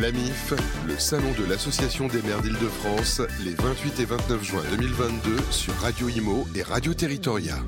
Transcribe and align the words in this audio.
L'AMIF, 0.00 0.52
le 0.88 0.98
salon 0.98 1.30
de 1.38 1.48
l'Association 1.48 2.08
des 2.08 2.20
maires 2.22 2.42
d'Île-de-France, 2.42 3.22
les 3.44 3.54
28 3.54 4.00
et 4.00 4.04
29 4.04 4.42
juin 4.42 4.62
2022 4.70 5.36
sur 5.50 5.72
Radio 5.74 6.08
Imo 6.08 6.44
et 6.56 6.62
Radio 6.62 6.92
Territoria. 6.94 7.58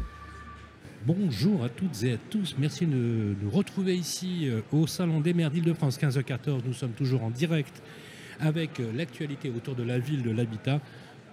Bonjour 1.06 1.62
à 1.62 1.68
toutes 1.68 2.02
et 2.02 2.14
à 2.14 2.16
tous. 2.16 2.56
Merci 2.58 2.86
de 2.86 3.36
nous 3.40 3.50
retrouver 3.50 3.94
ici 3.94 4.48
euh, 4.48 4.60
au 4.72 4.88
Salon 4.88 5.20
des 5.20 5.34
maires 5.34 5.52
d'Île-de-France 5.52 5.98
15h14. 5.98 6.62
Nous 6.66 6.74
sommes 6.74 6.92
toujours 6.92 7.22
en 7.22 7.30
direct 7.30 7.80
avec 8.40 8.80
euh, 8.80 8.90
l'actualité 8.92 9.48
autour 9.48 9.76
de 9.76 9.84
la 9.84 10.00
ville, 10.00 10.22
de 10.22 10.32
l'habitat. 10.32 10.80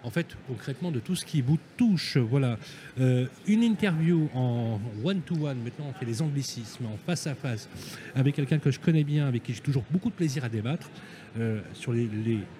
En 0.03 0.09
fait, 0.09 0.27
concrètement, 0.47 0.91
de 0.91 0.99
tout 0.99 1.15
ce 1.15 1.25
qui 1.25 1.41
vous 1.41 1.57
touche. 1.77 2.17
Voilà. 2.17 2.57
Euh, 2.99 3.25
une 3.47 3.63
interview 3.63 4.29
en 4.33 4.79
one-to-one. 5.03 5.57
Maintenant, 5.63 5.85
on 5.89 5.93
fait 5.93 6.05
les 6.05 6.21
anglicismes 6.21 6.85
en 6.85 6.97
face-à-face 7.05 7.69
avec 8.15 8.35
quelqu'un 8.35 8.59
que 8.59 8.71
je 8.71 8.79
connais 8.79 9.03
bien, 9.03 9.27
avec 9.27 9.43
qui 9.43 9.53
j'ai 9.53 9.61
toujours 9.61 9.83
beaucoup 9.91 10.09
de 10.09 10.15
plaisir 10.15 10.43
à 10.43 10.49
débattre 10.49 10.89
sur 11.73 11.93
les, 11.93 12.07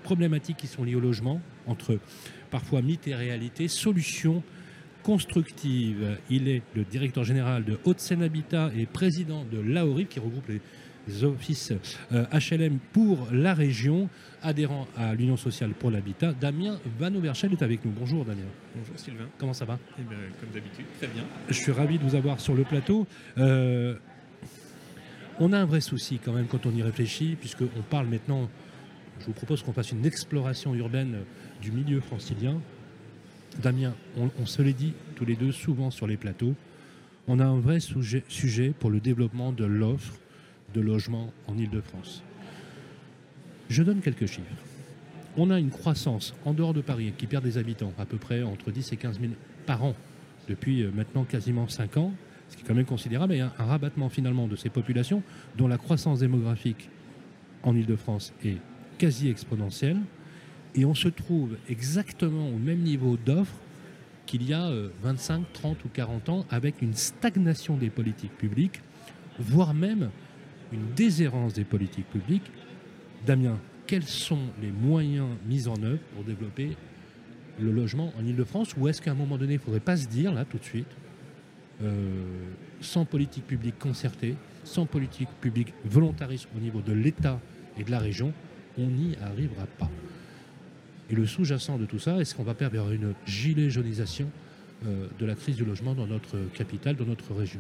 problématiques 0.02 0.58
qui 0.58 0.66
sont 0.66 0.84
liées 0.84 0.96
au 0.96 1.00
logement, 1.00 1.40
entre 1.68 2.00
parfois 2.50 2.82
mythe 2.82 3.08
et 3.08 3.14
réalité, 3.14 3.68
solutions 3.68 4.42
constructive. 5.04 6.18
Il 6.30 6.48
est 6.48 6.64
le 6.74 6.84
directeur 6.86 7.24
général 7.24 7.66
de 7.66 7.78
Haute-Seine 7.84 8.24
Habitat 8.24 8.72
et 8.76 8.86
président 8.86 9.46
de 9.52 9.60
l'AORIP 9.60 10.10
qui 10.10 10.20
regroupe 10.20 10.48
les 10.48 10.62
offices 11.24 11.74
HLM 12.12 12.80
pour 12.92 13.28
la 13.32 13.54
région, 13.54 14.10
adhérent 14.42 14.88
à 14.98 15.14
l'Union 15.16 15.38
sociale 15.38 15.72
pour 15.72 15.92
l'habitat. 15.92 16.34
Damien 16.34 16.80
Van 17.00 17.14
Overchel 17.14 17.52
est 17.52 17.62
avec 17.62 17.84
nous. 17.86 17.92
Bonjour 17.92 18.26
Damien. 18.26 18.42
Bonjour 18.76 18.98
Sylvain. 18.98 19.28
Comment 19.38 19.54
ça 19.54 19.66
va? 19.66 19.80
Eh 20.00 20.04
bien, 20.04 20.18
comme 20.40 20.50
d'habitude, 20.50 20.86
très 20.98 21.08
bien. 21.08 21.24
Je 21.50 21.54
suis 21.54 21.72
ravi 21.72 21.98
de 21.98 22.04
vous 22.04 22.16
avoir 22.16 22.40
sur 22.40 22.54
le 22.56 22.64
plateau. 22.64 23.06
Euh, 23.38 23.96
on 25.40 25.52
a 25.52 25.60
un 25.60 25.66
vrai 25.66 25.82
souci 25.82 26.20
quand 26.24 26.34
même 26.34 26.48
quand 26.48 26.66
on 26.66 26.72
y 26.72 26.84
réfléchit, 26.84 27.36
puisqu'on 27.40 27.82
parle 27.90 28.08
maintenant, 28.08 28.50
je 29.20 29.26
vous 29.26 29.34
propose 29.34 29.64
qu'on 29.64 29.74
fasse 29.74 29.92
une 29.92 30.06
exploration 30.06 30.76
urbaine 30.76 31.20
du 31.62 31.72
milieu 31.72 32.02
francilien. 32.02 32.60
Damien, 33.62 33.94
on, 34.18 34.30
on 34.40 34.46
se 34.46 34.62
l'est 34.62 34.74
dit 34.74 34.94
tous 35.16 35.26
les 35.26 35.36
deux 35.36 35.52
souvent 35.52 35.92
sur 35.92 36.08
les 36.08 36.18
plateaux, 36.18 36.56
on 37.28 37.40
a 37.40 37.46
un 37.46 37.60
vrai 37.60 37.80
sujet, 37.80 38.24
sujet 38.28 38.74
pour 38.78 38.90
le 38.90 39.00
développement 39.00 39.52
de 39.52 39.64
l'offre 39.64 40.14
de 40.74 40.82
logement 40.82 41.32
en 41.48 41.58
Ile-de-France. 41.58 42.24
Je 43.70 43.84
donne 43.84 44.02
quelques 44.02 44.26
chiffres. 44.26 44.64
On 45.38 45.50
a 45.50 45.60
une 45.60 45.72
croissance 45.72 46.36
en 46.46 46.54
dehors 46.54 46.74
de 46.74 46.82
Paris 46.82 47.14
qui 47.18 47.28
perd 47.28 47.44
des 47.44 47.58
habitants, 47.58 47.94
à 47.98 48.06
peu 48.06 48.18
près 48.18 48.44
entre 48.44 48.72
10 48.72 48.94
et 48.94 48.98
15 48.98 49.20
000 49.20 49.34
par 49.66 49.84
an, 49.84 49.96
depuis 50.48 50.84
euh, 50.84 50.92
maintenant 50.94 51.24
quasiment 51.24 51.68
5 51.68 51.98
ans, 51.98 52.14
ce 52.50 52.58
qui 52.58 52.64
est 52.64 52.68
quand 52.68 52.76
même 52.76 52.86
considérable, 52.86 53.34
et 53.34 53.40
un, 53.40 53.52
un 53.58 53.66
rabattement 53.66 54.10
finalement 54.10 54.48
de 54.48 54.56
ces 54.56 54.70
populations 54.70 55.24
dont 55.58 55.68
la 55.68 55.78
croissance 55.78 56.20
démographique 56.20 56.90
en 57.64 57.76
Ile-de-France 57.76 58.34
est 58.44 58.58
quasi 58.98 59.30
exponentielle, 59.30 59.98
et 60.76 60.86
on 60.86 60.94
se 60.94 61.08
trouve 61.08 61.58
exactement 61.70 62.50
au 62.50 62.58
même 62.58 62.80
niveau 62.80 63.18
d'offres 63.18 63.56
qu'il 64.26 64.48
y 64.48 64.54
a 64.54 64.72
25, 65.04 65.44
30 65.54 65.86
ou 65.86 65.90
40 65.90 66.30
ans, 66.30 66.46
avec 66.50 66.82
une 66.82 66.94
stagnation 66.94 67.76
des 67.76 67.90
politiques 67.90 68.36
publiques, 68.38 68.82
voire 69.40 69.74
même 69.74 70.10
une 70.74 70.94
déshérence 70.96 71.54
des 71.54 71.64
politiques 71.64 72.10
publiques. 72.10 72.52
Damien, 73.26 73.58
quels 73.88 74.04
sont 74.04 74.40
les 74.62 74.72
moyens 74.72 75.30
mis 75.46 75.68
en 75.68 75.82
œuvre 75.84 76.00
pour 76.16 76.24
développer 76.24 76.76
le 77.60 77.72
logement 77.72 78.12
en 78.20 78.26
Ile-de-France 78.26 78.76
Ou 78.78 78.88
est-ce 78.88 79.02
qu'à 79.02 79.12
un 79.12 79.16
moment 79.16 79.38
donné, 79.38 79.54
il 79.54 79.58
ne 79.58 79.62
faudrait 79.62 79.80
pas 79.80 79.98
se 79.98 80.08
dire, 80.08 80.34
là, 80.34 80.46
tout 80.46 80.58
de 80.58 80.64
suite, 80.64 80.88
euh, 81.82 82.12
sans 82.82 83.06
politique 83.06 83.46
publique 83.46 83.78
concertée, 83.80 84.36
sans 84.64 84.86
politique 84.86 85.30
publique 85.42 85.74
volontariste 85.86 86.48
au 86.56 86.60
niveau 86.60 86.82
de 86.82 86.94
l'État 86.94 87.40
et 87.78 87.84
de 87.84 87.92
la 87.92 88.00
région, 88.00 88.34
on 88.78 88.88
n'y 88.88 89.16
arrivera 89.22 89.66
pas? 89.78 89.90
Et 91.10 91.16
le 91.16 91.28
sous-jacent 91.28 91.78
de 91.78 91.86
tout 91.86 92.00
ça, 92.00 92.18
est-ce 92.18 92.34
qu'on 92.34 92.44
va 92.44 92.54
perdre 92.54 92.76
vers 92.76 92.92
une 92.92 93.14
gilet 93.26 93.70
jaunisation 93.70 94.30
euh, 94.86 95.08
de 95.20 95.26
la 95.26 95.36
crise 95.36 95.56
du 95.56 95.66
logement 95.66 95.94
dans 95.94 96.08
notre 96.08 96.38
capitale, 96.54 96.96
dans 96.96 97.06
notre 97.06 97.34
région? 97.34 97.60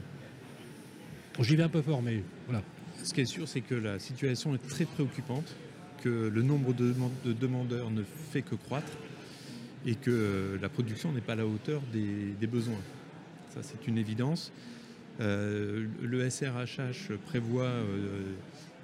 J'y 1.39 1.55
vais 1.55 1.63
un 1.63 1.69
peu 1.69 1.81
fort, 1.81 2.01
mais 2.01 2.23
voilà. 2.47 2.63
Ce 3.01 3.13
qui 3.13 3.21
est 3.21 3.25
sûr, 3.25 3.47
c'est 3.47 3.61
que 3.61 3.75
la 3.75 3.99
situation 3.99 4.53
est 4.55 4.67
très 4.69 4.85
préoccupante, 4.85 5.55
que 6.03 6.29
le 6.33 6.41
nombre 6.41 6.73
de, 6.73 6.93
de 7.25 7.33
demandeurs 7.33 7.89
ne 7.89 8.03
fait 8.03 8.41
que 8.41 8.55
croître 8.55 8.91
et 9.85 9.95
que 9.95 10.57
la 10.61 10.69
production 10.69 11.11
n'est 11.11 11.21
pas 11.21 11.33
à 11.33 11.37
la 11.37 11.45
hauteur 11.45 11.81
des, 11.91 12.47
besoins. 12.47 12.81
Ça, 13.49 13.61
c'est 13.61 13.87
une 13.87 13.97
évidence. 13.97 14.51
Euh, 15.19 15.87
le 16.01 16.29
SRHH 16.29 17.15
prévoit 17.25 17.63
euh, 17.63 18.33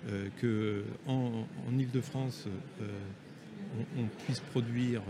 euh, 0.10 0.28
que 0.40 0.84
en, 1.08 1.46
en 1.68 1.78
Ile-de-France, 1.78 2.48
on, 2.80 4.02
on, 4.02 4.06
puisse 4.26 4.40
produire 4.40 5.02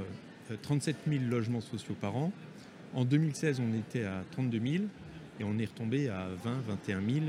37 0.61 0.95
000 1.07 1.23
logements 1.29 1.61
sociaux 1.61 1.95
par 1.99 2.15
an. 2.15 2.31
En 2.93 3.05
2016, 3.05 3.59
on 3.59 3.77
était 3.77 4.05
à 4.05 4.23
32 4.31 4.59
000 4.59 4.83
et 5.39 5.43
on 5.43 5.57
est 5.57 5.65
retombé 5.65 6.09
à 6.09 6.27
20, 6.43 6.61
21 6.67 7.01
000, 7.01 7.25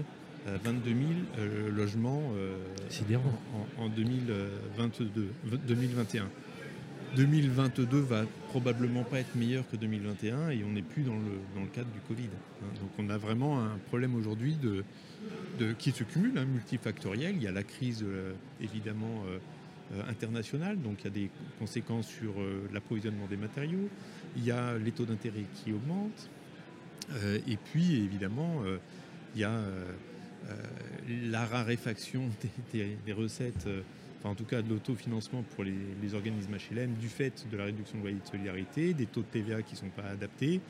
22 0.46 0.90
000 0.90 1.00
euh, 1.38 1.70
logements 1.70 2.22
euh, 2.36 2.56
en, 3.78 3.84
en, 3.84 3.88
2022, 3.88 5.10
2021. 5.66 6.28
2022 7.16 7.98
va 7.98 8.24
probablement 8.48 9.02
pas 9.02 9.18
être 9.18 9.34
meilleur 9.34 9.68
que 9.68 9.76
2021 9.76 10.50
et 10.50 10.62
on 10.64 10.70
n'est 10.70 10.82
plus 10.82 11.02
dans 11.02 11.16
le, 11.16 11.40
dans 11.54 11.62
le 11.62 11.66
cadre 11.66 11.90
du 11.90 12.00
Covid. 12.06 12.28
Hein. 12.62 12.66
Donc 12.80 12.90
on 12.98 13.10
a 13.10 13.18
vraiment 13.18 13.60
un 13.60 13.78
problème 13.88 14.14
aujourd'hui 14.14 14.54
de, 14.54 14.84
de, 15.58 15.72
qui 15.72 15.90
se 15.90 16.04
cumule, 16.04 16.38
hein, 16.38 16.44
multifactoriel. 16.44 17.34
Il 17.36 17.42
y 17.42 17.48
a 17.48 17.52
la 17.52 17.64
crise 17.64 18.04
euh, 18.06 18.32
évidemment 18.60 19.24
euh, 19.92 20.02
internationale, 20.08 20.80
donc 20.80 21.00
il 21.00 21.04
y 21.04 21.06
a 21.08 21.10
des 21.10 21.30
conséquences 21.58 22.06
sur 22.06 22.40
euh, 22.40 22.68
l'approvisionnement 22.72 23.26
des 23.26 23.36
matériaux, 23.36 23.88
il 24.36 24.44
y 24.44 24.52
a 24.52 24.78
les 24.78 24.92
taux 24.92 25.04
d'intérêt 25.04 25.42
qui 25.52 25.72
augmentent, 25.72 26.30
euh, 27.10 27.40
et 27.48 27.56
puis 27.56 27.96
évidemment 27.96 28.62
il 29.34 29.40
y 29.40 29.44
a 29.44 29.60
la 31.30 31.46
raréfaction 31.46 32.22
des, 32.72 32.78
des, 32.78 32.96
des 33.06 33.12
recettes 33.12 33.66
enfin 34.20 34.30
en 34.30 34.34
tout 34.34 34.44
cas 34.44 34.62
de 34.62 34.68
l'autofinancement 34.68 35.42
pour 35.54 35.64
les, 35.64 35.74
les, 36.02 36.14
organismes 36.14 36.54
HLM 36.54 36.94
du 36.94 37.08
fait 37.08 37.46
de 37.50 37.56
la 37.56 37.64
réduction 37.64 37.98
de 37.98 38.02
loyer 38.02 38.18
de 38.22 38.28
solidarité, 38.28 38.94
des 38.94 39.06
taux 39.06 39.22
de 39.22 39.26
TVA 39.26 39.62
qui 39.62 39.74
ne 39.74 39.78
sont 39.78 39.88
pas 39.88 40.08
adaptés 40.10 40.60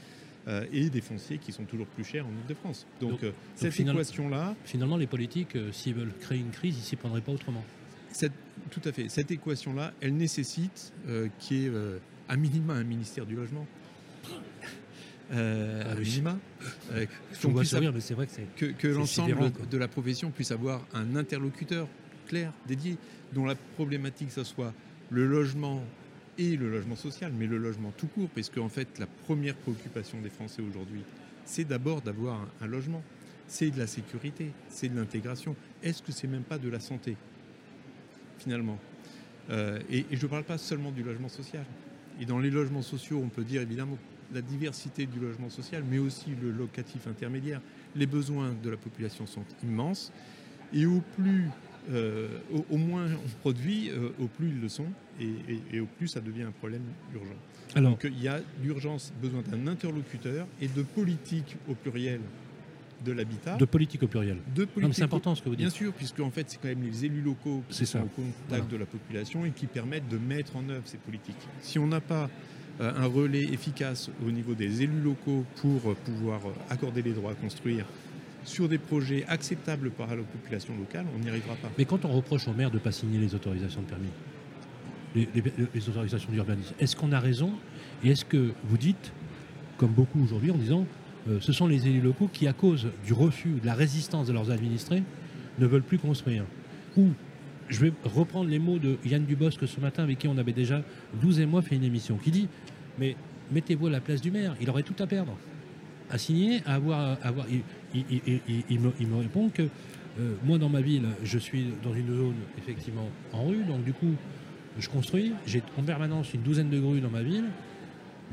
euh, 0.48 0.64
et 0.72 0.88
des 0.88 1.00
fonciers 1.00 1.38
qui 1.38 1.52
sont 1.52 1.64
toujours 1.64 1.86
plus 1.86 2.04
chers 2.04 2.24
en 2.24 2.30
Ile-de-France. 2.30 2.86
Donc, 3.00 3.10
donc, 3.10 3.24
euh, 3.24 3.32
cette 3.56 3.78
équation-là... 3.78 4.54
Finalement, 4.64 4.96
les 4.96 5.06
politiques, 5.06 5.56
euh, 5.56 5.72
s'ils 5.72 5.94
veulent 5.94 6.14
créer 6.20 6.38
une 6.38 6.50
crise, 6.50 6.76
ils 6.76 6.80
ne 6.80 6.84
s'y 6.84 6.96
prendraient 6.96 7.20
pas 7.20 7.32
autrement. 7.32 7.64
Cette, 8.12 8.32
tout 8.70 8.80
à 8.84 8.92
fait. 8.92 9.08
Cette 9.08 9.30
équation-là, 9.30 9.92
elle 10.00 10.16
nécessite 10.16 10.92
euh, 11.08 11.28
qu'il 11.38 11.56
y 11.58 11.66
ait 11.66 11.72
à 12.28 12.36
minima 12.36 12.74
un 12.74 12.84
ministère 12.84 13.26
du 13.26 13.34
logement. 13.34 13.66
Euh, 15.32 15.92
à 15.92 15.94
minima, 15.94 16.36
euh, 16.92 17.06
sourire, 17.34 17.92
mais 17.94 18.00
c'est 18.00 18.14
vrai 18.14 18.26
que, 18.26 18.66
que, 18.66 18.72
que 18.72 18.88
l'ensemble 18.88 19.52
de 19.70 19.78
la 19.78 19.86
profession 19.86 20.32
puisse 20.32 20.50
avoir 20.50 20.84
un 20.92 21.14
interlocuteur 21.14 21.86
clair, 22.26 22.52
dédié, 22.66 22.96
dont 23.32 23.44
la 23.44 23.54
problématique, 23.54 24.32
ce 24.32 24.42
soit 24.42 24.74
le 25.08 25.24
logement 25.26 25.84
et 26.36 26.56
le 26.56 26.68
logement 26.68 26.96
social, 26.96 27.32
mais 27.38 27.46
le 27.46 27.58
logement 27.58 27.92
tout 27.96 28.08
court, 28.08 28.28
parce 28.34 28.50
qu'en 28.50 28.68
fait, 28.68 28.98
la 28.98 29.06
première 29.06 29.54
préoccupation 29.54 30.20
des 30.20 30.30
Français 30.30 30.62
aujourd'hui, 30.62 31.02
c'est 31.44 31.64
d'abord 31.64 32.00
d'avoir 32.00 32.40
un, 32.40 32.48
un, 32.64 32.66
logement. 32.66 33.02
C'est 33.46 33.70
de 33.70 33.78
la 33.78 33.86
sécurité, 33.86 34.50
c'est 34.68 34.88
de 34.88 34.96
l'intégration. 34.96 35.54
Est-ce 35.82 36.02
que 36.02 36.10
c'est 36.10 36.28
même 36.28 36.42
pas 36.42 36.58
de 36.58 36.68
la 36.68 36.80
santé, 36.80 37.16
finalement 38.38 38.78
euh, 39.50 39.78
Et, 39.90 40.06
et 40.10 40.16
je 40.16 40.26
ne 40.26 40.30
parle 40.30 40.44
pas 40.44 40.58
seulement 40.58 40.90
du 40.90 41.04
logement 41.04 41.28
social. 41.28 41.64
Et 42.20 42.26
dans 42.26 42.40
les 42.40 42.50
logements 42.50 42.82
sociaux, 42.82 43.20
on 43.24 43.28
peut 43.28 43.44
dire 43.44 43.62
évidemment 43.62 43.96
la 44.32 44.42
diversité 44.42 45.06
du 45.06 45.18
logement 45.18 45.50
social, 45.50 45.82
mais 45.88 45.98
aussi 45.98 46.30
le 46.40 46.50
locatif 46.50 47.06
intermédiaire. 47.06 47.60
Les 47.96 48.06
besoins 48.06 48.54
de 48.62 48.70
la 48.70 48.76
population 48.76 49.26
sont 49.26 49.44
immenses. 49.62 50.12
Et 50.72 50.86
au 50.86 51.02
plus 51.16 51.48
euh, 51.90 52.28
au, 52.52 52.64
au, 52.70 52.76
moins 52.76 53.06
on 53.06 53.40
produit, 53.40 53.90
euh, 53.90 54.10
au 54.20 54.26
plus 54.26 54.48
ils 54.48 54.60
le 54.60 54.68
sont, 54.68 54.86
et, 55.18 55.24
et, 55.24 55.76
et, 55.76 55.80
au 55.80 55.86
plus 55.86 56.08
ça 56.08 56.20
devient 56.20 56.42
un 56.42 56.50
problème 56.52 56.82
urgent. 57.14 57.34
Alors, 57.74 57.92
Donc 57.92 58.04
il 58.04 58.22
y 58.22 58.28
a 58.28 58.40
d'urgence 58.62 59.12
besoin 59.20 59.42
d'un 59.42 59.66
interlocuteur 59.66 60.46
et 60.60 60.68
de 60.68 60.82
politique 60.82 61.56
au 61.68 61.74
pluriel 61.74 62.20
de 63.04 63.12
l'habitat. 63.12 63.56
De 63.56 63.64
politique 63.64 64.02
au 64.02 64.08
pluriel. 64.08 64.36
De 64.54 64.66
politique. 64.66 64.94
C'est 64.94 65.02
important 65.02 65.34
ce 65.34 65.42
que 65.42 65.48
vous 65.48 65.56
dites. 65.56 65.66
Bien 65.66 65.70
sûr, 65.70 65.92
puisque 65.94 66.20
en 66.20 66.30
fait 66.30 66.50
c'est 66.50 66.60
quand 66.60 66.68
même 66.68 66.82
les 66.82 67.06
élus 67.06 67.22
locaux 67.22 67.62
qui 67.68 67.86
sont 67.86 67.86
ça. 67.86 68.04
au 68.04 68.08
contact 68.08 68.34
voilà. 68.48 68.64
de 68.64 68.76
la 68.76 68.86
population 68.86 69.44
et 69.46 69.50
qui 69.50 69.66
permettent 69.66 70.08
de 70.08 70.18
mettre 70.18 70.56
en 70.56 70.68
œuvre 70.68 70.86
ces 70.86 70.98
politiques. 70.98 71.48
Si 71.60 71.78
on 71.78 71.86
n'a 71.86 72.00
pas 72.00 72.28
un 72.80 73.06
relais 73.06 73.44
efficace 73.44 74.10
au 74.26 74.30
niveau 74.30 74.54
des 74.54 74.82
élus 74.82 75.00
locaux 75.00 75.44
pour 75.56 75.94
pouvoir 75.96 76.40
accorder 76.70 77.02
les 77.02 77.12
droits 77.12 77.32
à 77.32 77.34
construire 77.34 77.84
sur 78.44 78.68
des 78.68 78.78
projets 78.78 79.24
acceptables 79.28 79.90
par 79.90 80.08
la 80.08 80.22
population 80.22 80.76
locale, 80.76 81.06
on 81.14 81.18
n'y 81.18 81.28
arrivera 81.28 81.54
pas. 81.56 81.70
Mais 81.78 81.84
quand 81.84 82.04
on 82.04 82.12
reproche 82.12 82.48
aux 82.48 82.52
maires 82.52 82.70
de 82.70 82.76
ne 82.76 82.80
pas 82.80 82.92
signer 82.92 83.18
les 83.18 83.34
autorisations 83.34 83.82
de 83.82 83.86
permis, 83.86 84.08
les, 85.14 85.88
autorisations 85.88 86.30
d'urbanisme, 86.30 86.74
est-ce 86.78 86.96
qu'on 86.96 87.12
a 87.12 87.20
raison 87.20 87.52
Et 88.04 88.10
est-ce 88.10 88.24
que 88.24 88.52
vous 88.64 88.78
dites, 88.78 89.12
comme 89.76 89.90
beaucoup 89.90 90.22
aujourd'hui, 90.22 90.50
en 90.50 90.56
disant 90.56 90.86
euh, 91.28 91.38
ce 91.40 91.52
sont 91.52 91.66
les 91.66 91.86
élus 91.86 92.00
locaux 92.00 92.30
qui, 92.32 92.46
à 92.46 92.52
cause 92.52 92.88
du 93.04 93.12
refus, 93.12 93.56
de 93.60 93.66
la 93.66 93.74
résistance 93.74 94.26
de 94.26 94.32
leurs 94.32 94.50
administrés, 94.50 95.02
ne 95.58 95.66
veulent 95.66 95.82
plus 95.82 95.98
construire 95.98 96.44
je 97.70 97.80
vais 97.80 97.92
reprendre 98.04 98.50
les 98.50 98.58
mots 98.58 98.78
de 98.78 98.98
Yann 99.04 99.24
Dubosc 99.24 99.66
ce 99.66 99.80
matin, 99.80 100.02
avec 100.02 100.18
qui 100.18 100.28
on 100.28 100.36
avait 100.36 100.52
déjà 100.52 100.82
12 101.22 101.40
et 101.40 101.46
moi 101.46 101.62
fait 101.62 101.76
une 101.76 101.84
émission, 101.84 102.16
qui 102.16 102.30
dit 102.30 102.48
Mais 102.98 103.16
mettez-vous 103.52 103.86
à 103.86 103.90
la 103.90 104.00
place 104.00 104.20
du 104.20 104.30
maire, 104.30 104.54
il 104.60 104.68
aurait 104.68 104.82
tout 104.82 104.96
à 104.98 105.06
perdre. 105.06 105.36
À 106.10 106.18
signer, 106.18 106.60
à 106.66 106.74
avoir. 106.74 107.16
il, 107.94 108.80
me, 108.80 109.16
répond 109.16 109.48
que 109.48 109.62
euh, 109.62 110.34
moi, 110.44 110.58
dans 110.58 110.68
ma 110.68 110.80
ville, 110.80 111.06
je 111.22 111.38
suis 111.38 111.66
dans 111.84 111.94
une 111.94 112.08
zone 112.08 112.34
effectivement 112.58 113.08
en 113.32 113.44
rue, 113.44 113.62
donc 113.62 113.84
du 113.84 113.92
coup, 113.92 114.14
je 114.78 114.88
construis. 114.88 115.32
J'ai 115.46 115.62
en 115.78 115.82
permanence 115.82 116.34
une 116.34 116.42
douzaine 116.42 116.68
de 116.70 116.80
grues 116.80 117.00
dans 117.00 117.10
ma 117.10 117.22
ville, 117.22 117.46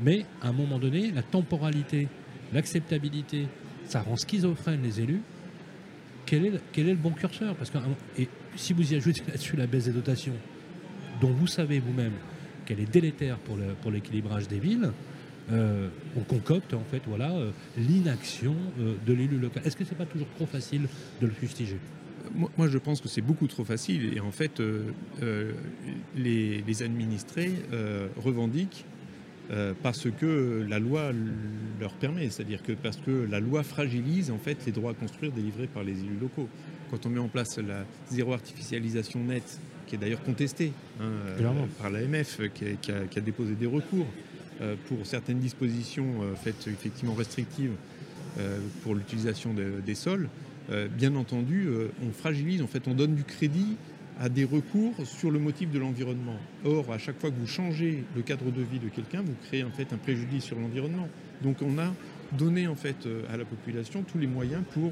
mais 0.00 0.24
à 0.42 0.48
un 0.48 0.52
moment 0.52 0.80
donné, 0.80 1.12
la 1.12 1.22
temporalité, 1.22 2.08
l'acceptabilité, 2.52 3.46
ça 3.84 4.02
rend 4.02 4.16
schizophrène 4.16 4.82
les 4.82 5.00
élus. 5.00 5.22
Quel 6.26 6.44
est, 6.44 6.76
le 6.76 6.94
bon 6.94 7.10
curseur? 7.10 7.54
Parce 7.54 7.70
que 7.70 7.78
si 8.58 8.72
vous 8.72 8.92
y 8.92 8.96
ajoutez 8.96 9.22
là-dessus 9.28 9.56
la 9.56 9.66
baisse 9.66 9.86
des 9.86 9.92
dotations, 9.92 10.36
dont 11.20 11.30
vous 11.30 11.46
savez 11.46 11.80
vous-même 11.80 12.12
qu'elle 12.66 12.80
est 12.80 12.92
délétère 12.92 13.38
pour 13.38 13.90
l'équilibrage 13.90 14.46
des 14.48 14.58
villes, 14.58 14.92
euh, 15.50 15.88
on 16.14 16.20
concocte 16.20 16.74
en 16.74 16.84
fait 16.84 17.00
voilà 17.06 17.30
euh, 17.30 17.52
l'inaction 17.78 18.54
euh, 18.80 18.94
de 19.06 19.12
l'élu 19.14 19.38
local. 19.38 19.62
Est-ce 19.64 19.76
que 19.76 19.84
c'est 19.84 19.96
pas 19.96 20.04
toujours 20.04 20.28
trop 20.36 20.44
facile 20.44 20.82
de 21.22 21.26
le 21.26 21.32
fustiger? 21.32 21.78
Moi, 22.34 22.68
je 22.68 22.76
pense 22.76 23.00
que 23.00 23.08
c'est 23.08 23.22
beaucoup 23.22 23.46
trop 23.46 23.64
facile 23.64 24.12
et 24.14 24.20
en 24.20 24.32
fait, 24.32 24.60
les, 26.14 26.82
administrés 26.82 27.52
revendiquent 28.18 28.84
parce 29.82 30.10
que 30.10 30.66
la 30.68 30.78
loi 30.78 31.12
leur 31.80 31.94
permet, 31.94 32.28
c'est-à-dire 32.28 32.62
que 32.62 32.72
parce 32.72 32.98
que 32.98 33.26
la 33.30 33.40
loi 33.40 33.62
fragilise 33.62 34.30
en 34.30 34.36
fait 34.36 34.58
les 34.66 34.72
droits 34.72 34.90
à 34.90 34.94
construire 34.94 35.32
délivrés 35.32 35.68
par 35.68 35.84
les 35.84 35.92
élus 35.92 36.18
locaux. 36.20 36.50
Quand 36.90 37.06
on 37.06 37.10
met 37.10 37.20
en 37.20 37.28
place 37.28 37.58
la 37.58 37.84
zéro 38.10 38.32
artificialisation 38.32 39.20
nette, 39.20 39.58
qui 39.86 39.94
est 39.94 39.98
d'ailleurs 39.98 40.22
contestée 40.22 40.72
hein, 41.00 41.10
par 41.80 41.90
l'AMF, 41.90 42.40
qui, 42.54 42.90
a 42.90 43.20
déposé 43.20 43.54
des 43.54 43.66
recours, 43.66 44.06
euh, 44.60 44.74
pour 44.88 45.06
certaines 45.06 45.38
dispositions 45.38 46.22
euh, 46.22 46.34
faites 46.34 46.66
effectivement 46.66 47.14
restrictives 47.14 47.70
euh, 48.40 48.58
pour 48.82 48.96
l'utilisation 48.96 49.54
des 49.54 49.94
sols, 49.94 50.28
bien 50.98 51.16
entendu, 51.16 51.66
on 52.06 52.12
fragilise, 52.12 52.60
en 52.60 52.66
fait, 52.66 52.86
on 52.88 52.92
donne 52.92 53.14
du 53.14 53.24
crédit 53.24 53.78
à 54.20 54.28
des 54.28 54.44
recours 54.44 54.92
sur 55.06 55.30
le 55.30 55.38
motif 55.38 55.70
de 55.70 55.78
l'environnement. 55.78 56.36
Or, 56.62 56.92
à 56.92 56.98
chaque 56.98 57.18
fois 57.18 57.30
que 57.30 57.36
vous 57.40 57.46
changez 57.46 58.04
le 58.14 58.20
cadre 58.20 58.50
de 58.50 58.60
vie 58.60 58.78
de 58.78 58.90
quelqu'un, 58.90 59.22
vous 59.22 59.34
créez 59.46 59.64
en 59.64 59.70
fait 59.70 59.94
un 59.94 59.96
préjudice 59.96 60.44
sur 60.44 60.58
l'environnement. 60.58 61.08
Donc, 61.42 61.62
on 61.62 61.78
a 61.78 61.94
donné 62.32 62.66
en 62.66 62.74
fait 62.74 63.08
à 63.32 63.36
la 63.36 63.44
population 63.44 64.02
tous 64.02 64.18
les 64.18 64.26
moyens 64.26 64.62
pour 64.72 64.90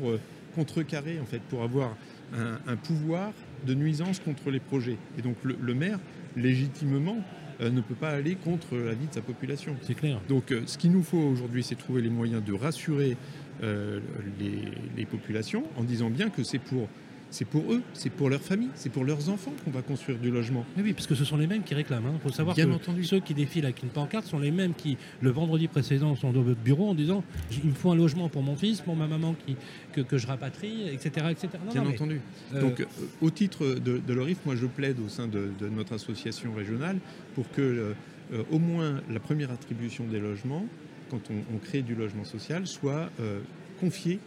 contrecarrer, 0.54 1.20
en 1.20 1.26
fait, 1.26 1.40
pour 1.42 1.62
avoir 1.62 1.96
un, 2.34 2.76
pouvoir 2.76 3.32
de 3.66 3.74
nuisance 3.74 4.20
contre 4.20 4.50
les 4.50 4.60
projets. 4.60 4.96
Et 5.18 5.22
donc, 5.22 5.36
le 5.44 5.74
maire, 5.74 5.98
légitimement, 6.36 7.22
euh, 7.60 7.70
ne 7.70 7.80
peut 7.80 7.94
pas 7.94 8.10
aller 8.10 8.34
contre 8.34 8.76
la 8.76 8.92
vie 8.92 9.06
de 9.06 9.14
sa 9.14 9.22
population. 9.22 9.76
C'est 9.80 9.94
clair. 9.94 10.20
Donc 10.28 10.52
euh, 10.52 10.62
ce 10.66 10.76
qu'il 10.76 10.92
nous 10.92 11.02
faut 11.02 11.18
aujourd'hui, 11.18 11.62
c'est 11.62 11.74
trouver 11.74 12.02
les 12.02 12.10
moyens 12.10 12.44
de 12.44 12.52
rassurer 12.52 13.16
euh, 13.62 14.00
les, 14.38 15.06
populations 15.06 15.64
en 15.78 15.84
disant 15.84 16.10
bien 16.10 16.28
que 16.28 16.42
c'est 16.42 16.58
pour 16.58 16.88
c'est 17.36 17.44
pour 17.44 17.70
eux, 17.70 17.82
c'est 17.92 18.08
pour 18.08 18.30
leur 18.30 18.40
famille, 18.40 18.70
c'est 18.74 18.88
pour 18.88 19.04
leurs 19.04 19.28
enfants 19.28 19.52
qu'on 19.62 19.70
va 19.70 19.82
construire 19.82 20.18
du 20.18 20.30
logement. 20.30 20.64
Mais 20.74 20.82
oui, 20.82 20.94
parce 20.94 21.06
que 21.06 21.14
ce 21.14 21.26
sont 21.26 21.36
les 21.36 21.46
mêmes 21.46 21.62
qui 21.64 21.74
réclament. 21.74 22.04
Il 22.04 22.14
hein. 22.14 22.20
faut 22.22 22.30
savoir 22.32 22.56
Bien 22.56 22.66
que 22.66 22.72
entendu. 22.72 23.04
ceux 23.04 23.20
qui 23.20 23.34
défilent 23.34 23.66
avec 23.66 23.82
une 23.82 23.90
pancarte 23.90 24.24
sont 24.24 24.38
les 24.38 24.50
mêmes 24.50 24.72
qui, 24.72 24.96
le 25.20 25.28
vendredi 25.28 25.68
précédent, 25.68 26.16
sont 26.16 26.32
dans 26.32 26.40
votre 26.40 26.60
bureau 26.60 26.88
en 26.88 26.94
disant 26.94 27.22
il 27.52 27.68
me 27.68 27.74
faut 27.74 27.90
un 27.90 27.94
logement 27.94 28.30
pour 28.30 28.42
mon 28.42 28.56
fils, 28.56 28.80
pour 28.80 28.96
ma 28.96 29.06
maman 29.06 29.34
qui, 29.44 29.54
que, 29.92 30.16
je 30.16 30.26
rapatrie, 30.26 30.88
etc. 30.88 31.26
etc. 31.30 31.48
Bien 31.70 31.84
entendu. 31.84 32.22
Euh, 32.54 32.60
Donc, 32.62 32.80
euh, 32.80 32.86
au 33.20 33.30
titre 33.30 33.66
de, 33.66 33.98
de 33.98 34.14
l'ORIF, 34.14 34.38
moi 34.46 34.56
je 34.56 34.64
plaide 34.64 34.98
au 35.04 35.10
sein 35.10 35.28
de, 35.28 35.50
notre 35.70 35.92
association 35.92 36.54
régionale 36.54 36.96
pour 37.34 37.50
que, 37.50 37.60
euh, 38.32 38.42
au 38.50 38.58
moins, 38.58 39.02
la 39.10 39.20
première 39.20 39.50
attribution 39.50 40.04
des 40.04 40.20
logements, 40.20 40.64
quand 41.10 41.20
on, 41.30 41.58
crée 41.58 41.82
du 41.82 41.94
logement 41.94 42.24
social, 42.24 42.66
soit 42.66 43.10
confiée 43.78 44.18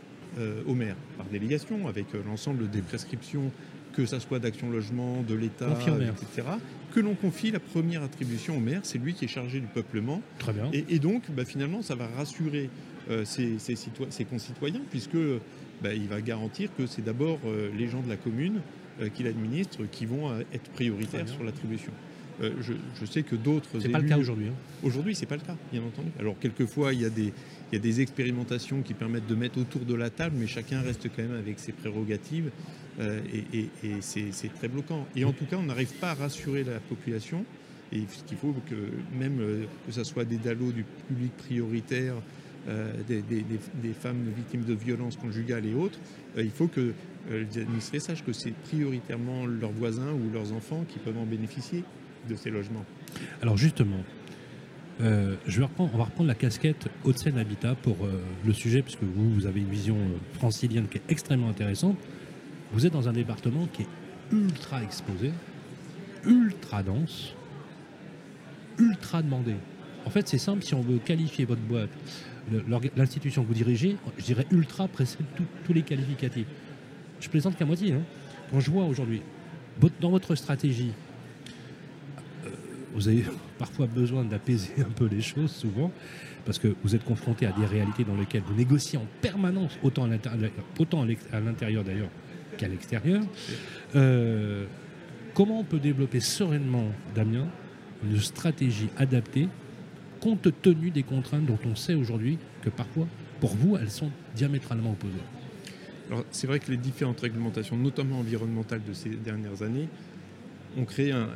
au 0.66 0.76
maire 0.76 0.96
par 1.18 1.26
délégation, 1.28 1.88
avec 1.88 2.14
euh, 2.14 2.22
l'ensemble 2.26 2.70
des 2.70 2.82
prescriptions, 2.82 3.52
que 3.94 4.06
ce 4.06 4.20
soit 4.20 4.40
d'Action 4.40 4.70
Logement, 4.70 5.24
de 5.24 5.36
l'État, 5.36 5.70
etc., 5.72 6.48
que 6.94 7.00
l'on 7.00 7.14
confie 7.14 7.52
la 7.52 7.60
première 7.60 8.04
attribution 8.04 8.58
au 8.58 8.60
maire. 8.60 8.82
C'est 8.84 8.98
lui 8.98 9.14
qui 9.14 9.26
est 9.26 9.30
chargé 9.30 9.60
du 9.60 9.68
peuplement. 9.68 10.22
Très 10.40 10.54
bien. 10.54 10.70
Et, 10.74 11.00
donc, 11.00 11.24
bah, 11.32 11.46
finalement, 11.46 11.82
ça 11.82 11.96
va 11.96 12.08
rassurer 12.08 12.70
euh, 13.10 13.26
ses, 13.26 14.26
concitoyens, 14.30 14.82
puisque 14.90 15.18
bah, 15.82 15.94
il 15.94 16.08
va 16.08 16.22
garantir 16.22 16.70
que 16.78 16.88
c'est 16.88 17.04
d'abord 17.04 17.40
les 17.78 17.88
gens 17.88 18.02
de 18.02 18.10
la 18.10 18.18
commune 18.18 18.62
qui 19.14 19.24
l'administrent 19.24 19.84
qui 19.90 20.06
vont 20.06 20.38
être 20.54 20.70
prioritaires 20.72 21.28
sur 21.28 21.44
l'attribution. 21.44 21.92
Je, 22.42 23.06
sais 23.06 23.24
que 23.24 23.36
d'autres. 23.36 23.70
C'est 23.80 23.90
pas 23.90 24.00
le 24.00 24.08
cas 24.08 24.18
aujourd'hui. 24.18 24.48
Hein. 24.48 24.54
Aujourd'hui, 24.84 25.16
c'est 25.16 25.26
pas 25.26 25.36
le 25.36 25.42
cas, 25.42 25.56
bien 25.72 25.82
entendu. 25.82 26.10
Alors 26.20 26.38
quelquefois, 26.40 26.94
il 26.94 27.02
y 27.02 27.06
a 27.06 27.10
des, 27.10 27.34
il 27.72 27.76
y 27.76 27.76
a 27.76 27.80
des 27.80 28.02
expérimentations 28.02 28.82
qui 28.82 28.94
permettent 28.94 29.28
de 29.28 29.36
mettre 29.36 29.60
autour 29.60 29.82
de 29.86 29.94
la 29.94 30.10
table, 30.10 30.36
mais 30.40 30.48
chacun 30.48 30.82
reste 30.82 31.08
quand 31.16 31.22
même 31.22 31.36
avec 31.36 31.60
ses 31.60 31.72
prérogatives 31.72 32.50
euh, 33.00 33.20
et, 33.54 33.70
c'est 34.02 34.54
très 34.56 34.68
bloquant. 34.68 35.06
Et 35.16 35.24
en 35.24 35.32
tout 35.32 35.46
cas, 35.46 35.58
on 35.58 35.64
n'arrive 35.64 35.94
pas 35.96 36.12
à 36.12 36.14
rassurer 36.16 36.64
la 36.64 36.80
population. 36.80 37.46
Et 37.92 38.02
qu'il 38.28 38.38
faut 38.38 38.56
que 38.70 38.76
même 39.18 39.40
euh, 39.40 39.66
que 39.88 39.92
ce 39.92 40.04
soit 40.04 40.24
des 40.24 40.38
dallos 40.38 40.72
du 40.72 40.86
public 41.08 41.36
prioritaire, 41.38 42.14
euh, 42.68 42.94
des, 43.08 43.94
femmes 43.94 44.32
victimes 44.36 44.64
de 44.64 44.76
violences 44.76 45.16
conjugales 45.16 45.66
et 45.66 45.74
autres, 45.74 45.98
il 46.38 46.52
faut 46.52 46.68
que 46.68 46.94
les 47.32 47.62
administrés 47.62 48.00
sachent 48.00 48.24
que 48.24 48.34
c'est 48.34 48.54
prioritairement 48.54 49.48
leurs 49.48 49.72
voisins 49.72 50.12
ou 50.12 50.32
leurs 50.32 50.54
enfants 50.54 50.86
qui 50.88 51.00
peuvent 51.00 51.18
en 51.18 51.26
bénéficier 51.26 51.84
de 52.30 52.36
ces 52.36 52.50
logements. 52.50 52.86
Alors 53.42 53.58
justement, 53.58 54.04
euh, 55.02 55.36
je 55.48 55.60
vais 55.60 55.66
reprendre, 55.66 55.92
on 55.94 55.98
va 55.98 56.06
reprendre 56.06 56.28
la 56.28 56.36
casquette 56.36 56.88
Haute-Seine 57.04 57.38
Habitat 57.38 57.76
pour 57.76 58.06
euh, 58.06 58.22
le 58.46 58.54
sujet, 58.54 58.82
puisque 58.82 59.04
vous, 59.04 59.34
vous 59.34 59.46
avez 59.46 59.62
une 59.62 59.70
vision 59.70 59.96
euh, 59.96 60.18
francilienne 60.34 60.88
qui 60.88 60.98
est 60.98 61.04
extrêmement 61.10 61.50
intéressante. 61.50 61.98
Vous 62.74 62.86
êtes 62.86 62.94
dans 62.94 63.08
un 63.08 63.14
département 63.14 63.68
qui 63.72 63.84
est 63.84 63.88
ultra 64.32 64.84
exposé, 64.84 65.32
ultra 66.26 66.84
dense, 66.84 67.34
ultra 68.78 69.22
demandé. 69.22 69.56
En 70.06 70.10
fait, 70.10 70.28
c'est 70.28 70.38
simple, 70.38 70.64
si 70.64 70.74
on 70.74 70.82
veut 70.82 70.98
qualifier 70.98 71.46
votre 71.46 71.62
boîte, 71.62 71.90
l'institution 72.96 73.44
que 73.44 73.48
vous 73.48 73.54
dirigez, 73.54 73.96
je 74.18 74.24
dirais 74.24 74.46
ultra 74.52 74.88
précède 74.88 75.26
tous 75.66 75.74
les 75.74 75.82
qualificatifs. 75.82 76.48
Je 77.20 77.30
plaisante 77.30 77.58
qu'à 77.58 77.66
moitié. 77.66 77.94
Hein. 77.94 78.02
Quand 78.52 78.60
je 78.60 78.72
vois 78.72 78.86
aujourd'hui, 78.86 79.22
dans 80.02 80.10
votre 80.10 80.36
stratégie, 80.36 80.92
vous 82.94 83.08
avez 83.08 83.24
parfois 83.58 83.88
besoin 83.88 84.24
d'apaiser 84.24 84.74
un 84.80 84.92
peu 84.92 85.06
les 85.06 85.22
choses, 85.22 85.52
souvent, 85.52 85.92
parce 86.46 86.60
que 86.60 86.76
vous 86.84 86.96
êtes 86.96 87.04
confronté 87.04 87.46
à 87.46 87.52
des 87.52 87.66
réalités 87.66 88.04
dans 88.04 88.16
lesquelles 88.16 88.44
vous 88.46 88.56
négociez 88.56 88.98
en 88.98 89.06
permanence, 89.22 89.78
autant 89.84 90.06
à 90.06 91.40
l'intérieur 91.40 91.84
d'ailleurs 91.84 92.10
qu'à 92.58 92.68
l'extérieur. 92.68 93.24
Euh, 93.96 94.66
comment 95.34 95.60
on 95.60 95.64
peut 95.64 95.80
développer 95.80 96.20
sereinement, 96.20 96.88
Damien, 97.16 97.48
une 98.04 98.20
stratégie 98.20 98.90
adaptée, 98.98 99.48
compte 100.20 100.50
tenu 100.62 100.92
des 100.92 101.04
contraintes 101.04 101.46
dont 101.46 101.60
on 101.66 101.76
sait 101.76 101.94
aujourd'hui 101.94 102.38
que 102.62 102.70
parfois, 102.70 103.08
pour 103.40 103.56
vous, 103.56 103.78
elles 103.78 103.92
sont 103.92 104.12
diamétralement 104.36 104.92
opposées 104.92 105.20
alors, 106.10 106.26
c'est 106.32 106.48
vrai 106.48 106.60
que 106.60 106.72
les 106.72 106.78
différentes 106.78 107.20
réglementations, 107.20 107.78
notamment 107.78 108.20
environnementales 108.20 108.82
de 108.84 108.94
ces 108.94 109.10
dernières 109.10 109.62
années, 109.62 109.88
ont 110.76 110.86
créé 110.86 111.12
un, 111.12 111.30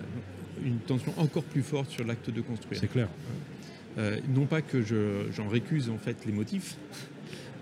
une 0.66 0.78
tension 0.80 1.14
encore 1.18 1.44
plus 1.44 1.64
forte 1.64 1.90
sur 1.90 2.06
l'acte 2.06 2.30
de 2.30 2.42
construire. 2.42 2.80
C'est 2.80 2.92
clair. 2.92 3.08
Euh, 3.98 4.18
non 4.34 4.46
pas 4.46 4.62
que 4.62 4.82
j'en 4.82 5.48
récuse 5.48 5.90
en 5.90 5.98
fait 5.98 6.18
les 6.26 6.32
motifs. 6.32 6.78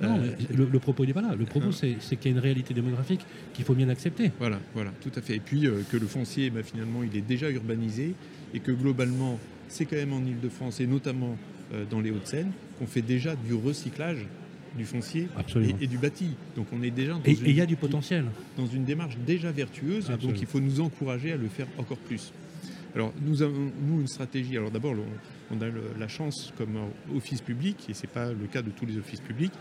Non, 0.01 0.17
euh, 0.17 0.31
le, 0.55 0.79
propos 0.79 1.05
n'est 1.05 1.13
pas 1.13 1.21
là. 1.21 1.35
Le 1.37 1.45
propos, 1.45 1.67
hein. 1.67 1.95
c'est 1.99 2.15
qu'il 2.15 2.31
y 2.31 2.33
a 2.33 2.37
une 2.37 2.41
réalité 2.41 2.73
démographique 2.73 3.21
qu'il 3.53 3.65
faut 3.65 3.75
bien 3.75 3.89
accepter. 3.89 4.31
Voilà, 4.39 4.59
voilà, 4.73 4.91
tout 5.01 5.11
à 5.15 5.21
fait. 5.21 5.35
Et 5.35 5.39
puis 5.39 5.67
euh, 5.67 5.83
que 5.91 5.97
le 5.97 6.07
foncier, 6.07 6.49
bah, 6.49 6.63
finalement, 6.63 7.03
il 7.03 7.15
est 7.15 7.21
déjà 7.21 7.51
urbanisé 7.51 8.15
et 8.53 8.59
que 8.59 8.71
globalement, 8.71 9.39
c'est 9.67 9.85
quand 9.85 9.97
même 9.97 10.13
en 10.13 10.21
Ile-de-France 10.21 10.79
et 10.79 10.87
notamment 10.87 11.37
dans 11.89 12.01
les 12.01 12.11
Hauts-de-Seine 12.11 12.51
qu'on 12.77 12.85
fait 12.85 13.01
déjà 13.01 13.33
du 13.37 13.53
recyclage 13.53 14.27
du 14.77 14.85
foncier 14.85 15.27
et, 15.79 15.87
du 15.87 15.97
bâti. 15.97 16.31
Donc 16.55 16.67
on 16.73 16.81
est 16.81 16.91
déjà 16.91 17.13
dans 17.13 17.21
et 17.23 17.31
il 17.31 17.55
y 17.55 17.61
a 17.61 17.65
du 17.65 17.75
potentiel 17.75 18.25
dans 18.57 18.65
une 18.65 18.83
démarche 18.83 19.17
déjà 19.25 19.51
vertueuse. 19.51 20.11
Donc 20.21 20.39
il 20.39 20.47
faut 20.47 20.59
nous 20.59 20.81
encourager 20.81 21.31
à 21.31 21.37
le 21.37 21.47
faire 21.47 21.67
encore 21.77 21.97
plus. 21.97 22.31
Alors 22.95 23.13
nous 23.21 23.41
avons 23.41 23.71
nous 23.81 24.01
une 24.01 24.07
stratégie. 24.07 24.57
Alors 24.57 24.71
d'abord 24.71 24.95
on 25.51 25.61
a 25.61 25.65
la 25.97 26.07
chance 26.07 26.53
comme 26.57 26.77
office 27.15 27.41
public 27.41 27.85
et 27.89 27.93
c'est 27.93 28.07
pas 28.07 28.31
le 28.31 28.47
cas 28.47 28.61
de 28.61 28.69
tous 28.69 28.85
les 28.85 28.97
offices 28.97 29.21
publics 29.21 29.53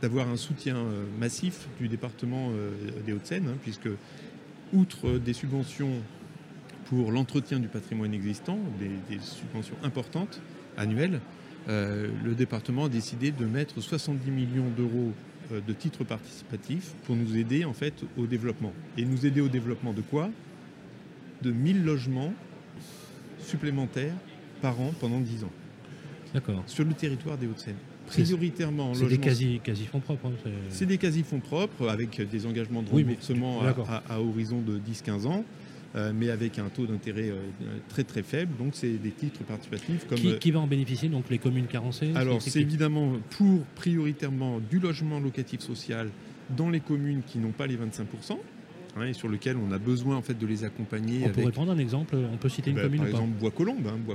d'avoir 0.00 0.28
un 0.28 0.36
soutien 0.36 0.76
euh, 0.76 1.04
massif 1.18 1.68
du 1.78 1.88
département 1.88 2.50
euh, 2.50 2.70
des 3.04 3.12
Hauts-de-Seine 3.12 3.48
hein, 3.48 3.56
puisque 3.62 3.88
outre 4.72 5.18
des 5.18 5.32
subventions 5.32 5.90
pour 6.86 7.12
l'entretien 7.12 7.60
du 7.60 7.68
patrimoine 7.68 8.14
existant, 8.14 8.58
des, 8.80 9.18
subventions 9.20 9.76
importantes 9.84 10.40
annuelles, 10.76 11.20
euh, 11.68 12.08
le 12.24 12.34
département 12.34 12.86
a 12.86 12.88
décidé 12.88 13.30
de 13.30 13.44
mettre 13.44 13.80
70 13.80 14.30
millions 14.30 14.68
d'euros 14.76 15.12
de 15.50 15.72
titres 15.72 16.04
participatifs 16.04 16.94
pour 17.04 17.16
nous 17.16 17.36
aider 17.36 17.64
en 17.64 17.72
fait 17.72 18.04
au 18.16 18.26
développement. 18.26 18.72
Et 18.96 19.04
nous 19.04 19.26
aider 19.26 19.40
au 19.40 19.48
développement 19.48 19.92
de 19.92 20.00
quoi? 20.00 20.30
De 21.42 21.50
1000 21.50 21.84
logements 21.84 22.32
supplémentaires 23.42 24.14
par 24.62 24.80
an 24.80 24.92
pendant 25.00 25.20
10 25.20 25.44
ans 25.44 25.50
D'accord. 26.34 26.62
sur 26.66 26.84
le 26.84 26.92
territoire 26.94 27.36
des 27.38 27.46
Hauts-de-Seine. 27.46 27.76
Prioritairement 28.06 28.90
en 28.90 28.94
C'est 28.94 29.00
des 29.04 29.08
logement 29.10 29.24
quasi, 29.24 29.60
quasi 29.62 29.86
fonds 29.86 30.00
propres. 30.00 30.26
hein, 30.26 30.50
c'est- 30.68 30.86
des 30.86 30.98
quasi-fonds 30.98 31.38
propres 31.40 31.88
avec 31.88 32.20
des 32.28 32.46
engagements 32.46 32.82
de 32.82 32.88
Oui, 32.92 33.04
mais- 33.04 33.12
remboursement 33.12 33.60
à, 33.62 33.64
d'accord. 33.66 33.88
à- 33.90 34.02
à 34.08 34.20
horizon 34.20 34.60
de 34.60 34.78
10-15 34.78 35.26
ans, 35.26 35.44
euh, 35.94 36.12
mais 36.14 36.28
avec 36.30 36.58
un 36.58 36.68
taux 36.68 36.86
d'intérêt 36.86 37.30
euh, 37.30 37.40
très 37.88 38.02
très 38.02 38.22
faible. 38.24 38.56
Donc 38.58 38.70
c'est 38.74 38.90
des 38.94 39.10
titres 39.12 39.42
participatifs 39.44 40.06
comme. 40.08 40.18
Qui, 40.18 40.28
euh, 40.32 40.38
qui 40.38 40.50
va 40.50 40.58
en 40.60 40.66
bénéficier 40.66 41.08
Donc 41.08 41.30
les 41.30 41.38
communes 41.38 41.66
carencées 41.66 42.10
alors 42.16 42.42
c'est- 42.42 42.50
c'est 42.50 42.60
évidemment 42.60 43.12
pour 43.30 43.60
prioritairement 43.76 44.58
du 44.70 44.80
logement 44.80 45.20
locatif 45.20 45.60
social 45.60 46.08
dans 46.56 46.68
les 46.68 46.80
communes 46.80 47.22
qui 47.24 47.38
n'ont 47.38 47.52
pas 47.52 47.68
les 47.68 47.76
25%. 47.76 48.40
Hein, 48.96 49.06
et 49.06 49.12
sur 49.12 49.28
lequel 49.28 49.56
on 49.56 49.72
a 49.72 49.78
besoin 49.78 50.16
en 50.16 50.22
fait 50.22 50.38
de 50.38 50.46
les 50.46 50.64
accompagner 50.64 51.20
On 51.22 51.24
avec 51.26 51.34
pourrait 51.36 51.52
prendre 51.52 51.72
un 51.72 51.78
exemple, 51.78 52.16
on 52.32 52.36
peut 52.36 52.48
citer 52.48 52.70
une 52.70 52.76
bah, 52.76 52.82
commune 52.82 52.98
par 53.00 53.06
ou 53.08 53.10
exemple 53.10 53.32
Bois-Colombes, 53.40 53.86
hein, 53.86 53.94
Ah, 53.96 54.14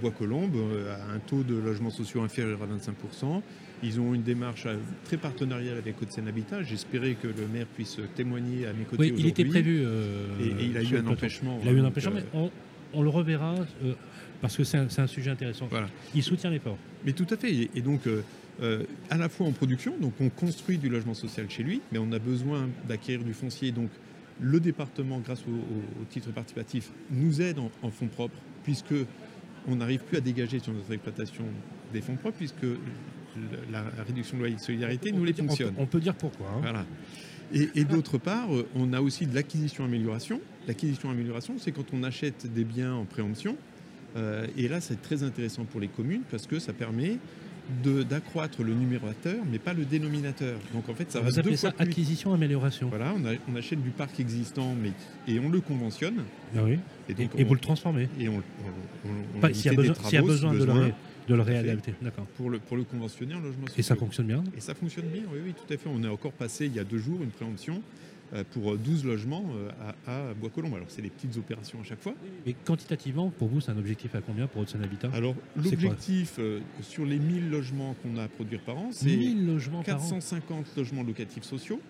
Bois-Colombes, 0.00 0.50
d'accord. 0.50 0.68
euh, 0.72 0.94
a 0.94 1.14
un 1.14 1.18
taux 1.18 1.42
de 1.42 1.54
logements 1.54 1.90
sociaux 1.90 2.22
inférieur 2.22 2.58
à 2.62 2.66
25%. 2.66 3.42
Ils 3.82 4.00
ont 4.00 4.14
une 4.14 4.22
démarche 4.22 4.64
euh, 4.66 4.76
très 5.04 5.16
partenariale 5.16 5.76
avec 5.78 5.98
Côte-Seine 5.98 6.28
Habitat. 6.28 6.62
J'espérais 6.62 7.14
que 7.20 7.26
le 7.28 7.46
maire 7.52 7.66
puisse 7.66 7.98
témoigner 8.14 8.66
à 8.66 8.72
mes 8.72 8.84
côtés 8.84 9.12
Oui, 9.12 9.14
il 9.18 9.26
était 9.26 9.44
prévu. 9.44 9.82
euh, 9.84 10.26
Et, 10.40 10.62
et 10.62 10.66
il 10.66 10.76
a 10.76 10.82
eu 10.82 10.96
un 10.96 11.06
empêchement. 11.06 11.58
Il 11.62 11.68
a 11.68 11.72
eu 11.72 11.80
un 11.80 11.84
empêchement, 11.84 12.12
mais 12.14 12.24
on, 12.32 12.50
on 12.94 13.02
le 13.02 13.10
reverra 13.10 13.54
euh, 13.84 13.92
parce 14.40 14.56
que 14.56 14.64
c'est 14.64 14.78
un, 14.98 15.06
sujet 15.06 15.30
intéressant. 15.30 15.66
Voilà. 15.70 15.88
Il 16.14 16.22
soutient 16.22 16.50
l'effort. 16.50 16.78
Mais 17.04 17.12
tout 17.12 17.26
à 17.30 17.36
fait. 17.36 17.52
Et, 17.52 17.70
et 17.74 17.80
donc, 17.82 18.06
euh, 18.06 18.22
euh, 18.62 18.84
à 19.10 19.16
la 19.16 19.28
fois 19.28 19.46
en 19.46 19.52
production, 19.52 19.94
donc 20.00 20.12
on 20.20 20.28
construit 20.30 20.78
du 20.78 20.88
logement 20.88 21.14
social 21.14 21.50
chez 21.50 21.62
lui, 21.62 21.80
mais 21.92 21.98
on 21.98 22.12
a 22.12 22.18
besoin 22.18 22.68
d'acquérir 22.88 23.24
du 23.24 23.34
foncier. 23.34 23.72
Donc, 23.72 23.90
le 24.40 24.60
département, 24.60 25.18
grâce 25.20 25.42
au, 25.48 25.50
au- 25.52 26.02
au 26.02 26.04
titre 26.10 26.30
participatif, 26.32 26.90
nous 27.10 27.40
aide 27.40 27.58
en, 27.58 27.70
en 27.82 27.90
fonds 27.90 28.08
propres, 28.08 28.36
puisque 28.64 28.94
on 29.68 29.76
n'arrive 29.76 30.00
plus 30.00 30.16
à 30.18 30.20
dégager 30.20 30.58
sur 30.58 30.72
notre 30.72 30.92
exploitation 30.92 31.44
des 31.92 32.00
fonds 32.00 32.16
propres, 32.16 32.36
puisque 32.38 32.66
la 33.72 33.82
réduction 34.06 34.36
de 34.36 34.42
loyer 34.42 34.54
de 34.56 34.60
solidarité 34.60 35.10
On 35.12 35.16
nous 35.18 35.24
les 35.24 35.32
dire- 35.32 35.44
on 35.44 35.46
peut- 35.46 35.50
fonctionne. 35.50 35.74
On 35.78 35.86
peut 35.86 36.00
dire 36.00 36.14
pourquoi. 36.14 36.46
hein. 36.48 36.60
Voilà. 36.62 36.86
Et, 37.52 37.68
et 37.74 37.84
d'autre 37.84 38.18
part, 38.18 38.48
on 38.74 38.92
a 38.92 39.00
aussi 39.00 39.26
de 39.26 39.34
l'acquisition-amélioration. 39.34 40.40
L'acquisition-amélioration, 40.66 41.56
c'est 41.58 41.72
quand 41.72 41.86
on 41.92 42.02
achète 42.02 42.52
des 42.52 42.64
biens 42.64 42.94
en 42.94 43.04
préemption. 43.04 43.56
Euh, 44.16 44.46
et 44.56 44.68
là, 44.68 44.80
c'est 44.80 45.00
très 45.02 45.22
intéressant 45.24 45.64
pour 45.64 45.80
les 45.80 45.88
communes 45.88 46.22
parce 46.30 46.46
que 46.46 46.58
ça 46.58 46.72
permet 46.72 47.18
d'accroître 47.82 48.62
le 48.62 48.74
numérateur, 48.74 49.36
mais 49.50 49.58
pas 49.58 49.72
le 49.72 49.84
dénominateur. 49.84 50.58
Donc 50.72 50.88
en 50.88 50.94
fait, 50.94 51.10
ça 51.10 51.20
va 51.20 51.26
Vous 51.26 51.32
deux 51.34 51.40
appelez 51.40 51.56
ça 51.56 51.72
plus 51.72 51.82
acquisition 51.82 52.32
amélioration. 52.34 52.88
Voilà, 52.88 53.14
on, 53.16 53.24
a- 53.26 53.34
on 53.50 53.56
achète 53.56 53.82
du 53.82 53.90
parc 53.90 54.20
existant, 54.20 54.74
mais 54.80 54.92
et 55.32 55.38
on 55.40 55.48
le 55.48 55.60
conventionne. 55.60 56.24
Ah 56.56 56.60
oui. 56.64 56.78
Et 57.08 57.14
donc 57.14 57.30
et 57.38 57.44
on, 57.44 57.46
vous 57.48 57.54
le 57.54 57.60
transformez. 57.60 58.08
et 58.20 58.28
on, 58.28 58.42
on- 59.42 59.52
S'il 59.54 59.72
y 59.72 59.74
y 59.74 60.16
a 60.18 60.22
besoin 60.22 60.52
de 60.52 60.58
le, 60.58 60.64
besoin, 60.66 60.90
de 61.28 61.34
le 61.34 61.42
réadapter. 61.42 61.94
D'accord. 62.02 62.26
pour 62.36 62.50
le 62.50 62.58
pour 62.58 62.76
le 62.76 62.84
conventionner 62.84 63.34
en 63.34 63.40
logement 63.40 63.64
Et 63.76 63.82
ça 63.82 63.96
fonctionne 63.96 64.26
bien 64.26 64.44
Et 64.56 64.60
ça 64.60 64.74
fonctionne 64.74 65.06
bien, 65.06 65.22
oui, 65.32 65.38
oui, 65.46 65.54
tout 65.54 65.72
à 65.72 65.76
fait. 65.76 65.88
On 65.92 66.02
est 66.02 66.08
encore 66.08 66.32
passé 66.32 66.66
il 66.66 66.74
y 66.74 66.78
a 66.78 66.84
deux 66.84 66.98
jours 66.98 67.20
une 67.22 67.30
préemption 67.30 67.80
pour 68.52 68.76
12 68.76 69.04
logements 69.04 69.44
euh, 69.54 69.70
à, 70.06 70.28
à 70.30 70.34
Bois-Colombes. 70.34 70.74
Alors, 70.74 70.86
c'est 70.88 71.02
des 71.02 71.10
petites 71.10 71.36
opérations 71.36 71.80
à 71.80 71.84
chaque 71.84 72.00
fois. 72.00 72.14
Et 72.46 72.54
quantitativement, 72.54 73.30
pour 73.30 73.48
vous, 73.48 73.60
c'est 73.60 73.70
un 73.70 73.78
objectif 73.78 74.14
à 74.14 74.20
combien 74.20 74.46
pour 74.46 74.62
Haute-Seine 74.62 74.82
Habitat 74.82 75.10
Alors, 75.12 75.34
l'objectif 75.56 76.36
euh, 76.38 76.60
sur 76.82 77.04
les 77.06 77.18
1000 77.18 77.50
logements 77.50 77.94
qu'on 78.02 78.16
a 78.16 78.24
à 78.24 78.28
produire 78.28 78.60
par 78.60 78.76
an, 78.78 78.88
c'est 78.92 79.06
1000 79.16 79.46
logements 79.46 79.82
par 79.82 79.96
an. 79.96 79.98
450 79.98 80.76
logements 80.76 81.02
locatifs 81.02 81.44
sociaux, 81.44 81.80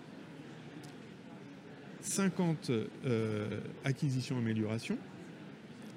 50 2.01 2.69
euh, 3.05 3.59
acquisitions 3.83 4.37
améliorations 4.37 4.97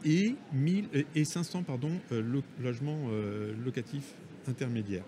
et, 0.05 0.35
1000, 0.55 0.85
euh, 0.95 1.03
et 1.15 1.25
500 1.25 1.65
pardon, 1.65 1.91
euh, 2.13 2.23
lo- 2.23 2.43
logements 2.63 3.09
euh, 3.11 3.53
locatifs 3.65 4.15
intermédiaires. 4.49 5.05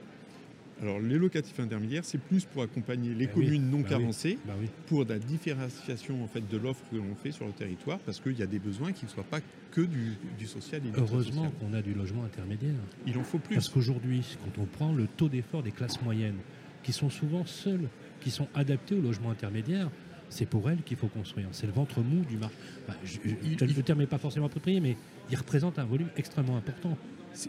Alors 0.82 0.98
les 0.98 1.18
locatifs 1.18 1.60
intermédiaires, 1.60 2.04
c'est 2.04 2.18
plus 2.20 2.44
pour 2.46 2.62
accompagner 2.62 3.14
les 3.14 3.26
Bah 3.26 3.32
oui, 3.36 3.44
communes 3.46 3.70
non 3.70 3.78
oui. 3.78 3.84
carencées 3.84 4.38
Bah 4.46 4.54
pour 4.86 5.04
la 5.04 5.18
différenciation 5.18 6.24
en 6.24 6.26
fait, 6.26 6.46
de 6.48 6.56
l'offre 6.56 6.82
que 6.90 6.96
l'on 6.96 7.14
fait 7.14 7.32
sur 7.32 7.46
le 7.46 7.52
territoire 7.52 7.98
parce 8.00 8.18
qu'il 8.20 8.38
y 8.38 8.42
a 8.42 8.46
des 8.46 8.58
besoins 8.58 8.92
qui 8.92 9.04
ne 9.04 9.10
soient 9.10 9.24
pas 9.24 9.40
que 9.72 9.82
du, 9.82 10.12
du 10.38 10.46
social 10.46 10.80
et 10.86 10.90
du 10.90 10.98
Heureusement 10.98 11.50
qu'on 11.60 11.74
a 11.74 11.82
du 11.82 11.92
logement 11.94 12.24
intermédiaire. 12.24 12.74
Il 13.06 13.18
en 13.18 13.24
faut 13.24 13.38
plus. 13.38 13.54
Parce 13.54 13.68
qu'aujourd'hui, 13.68 14.24
quand 14.42 14.60
on 14.62 14.64
prend 14.66 14.92
le 14.92 15.06
taux 15.06 15.28
d'effort 15.28 15.62
des 15.62 15.70
classes 15.70 16.00
moyennes, 16.02 16.38
qui 16.82 16.92
sont 16.92 17.10
souvent 17.10 17.44
seules, 17.44 17.88
qui 18.20 18.30
sont 18.30 18.48
adaptées 18.54 18.94
au 18.94 19.02
logement 19.02 19.30
intermédiaire, 19.30 19.90
c'est 20.30 20.46
pour 20.46 20.70
elles 20.70 20.82
qu'il 20.82 20.96
faut 20.96 21.08
construire. 21.08 21.48
C'est 21.52 21.66
le 21.66 21.72
ventre 21.72 22.00
mou 22.00 22.24
du 22.24 22.36
marché. 22.38 22.56
Je- 23.04 23.18
je- 23.58 23.64
le 23.76 23.82
terme 23.82 23.98
n'est 23.98 24.06
pas 24.06 24.16
forcément 24.18 24.46
approprié, 24.46 24.80
mais 24.80 24.96
il 25.30 25.36
représente 25.36 25.78
un 25.78 25.84
volume 25.84 26.08
extrêmement 26.16 26.56
important. 26.56 26.96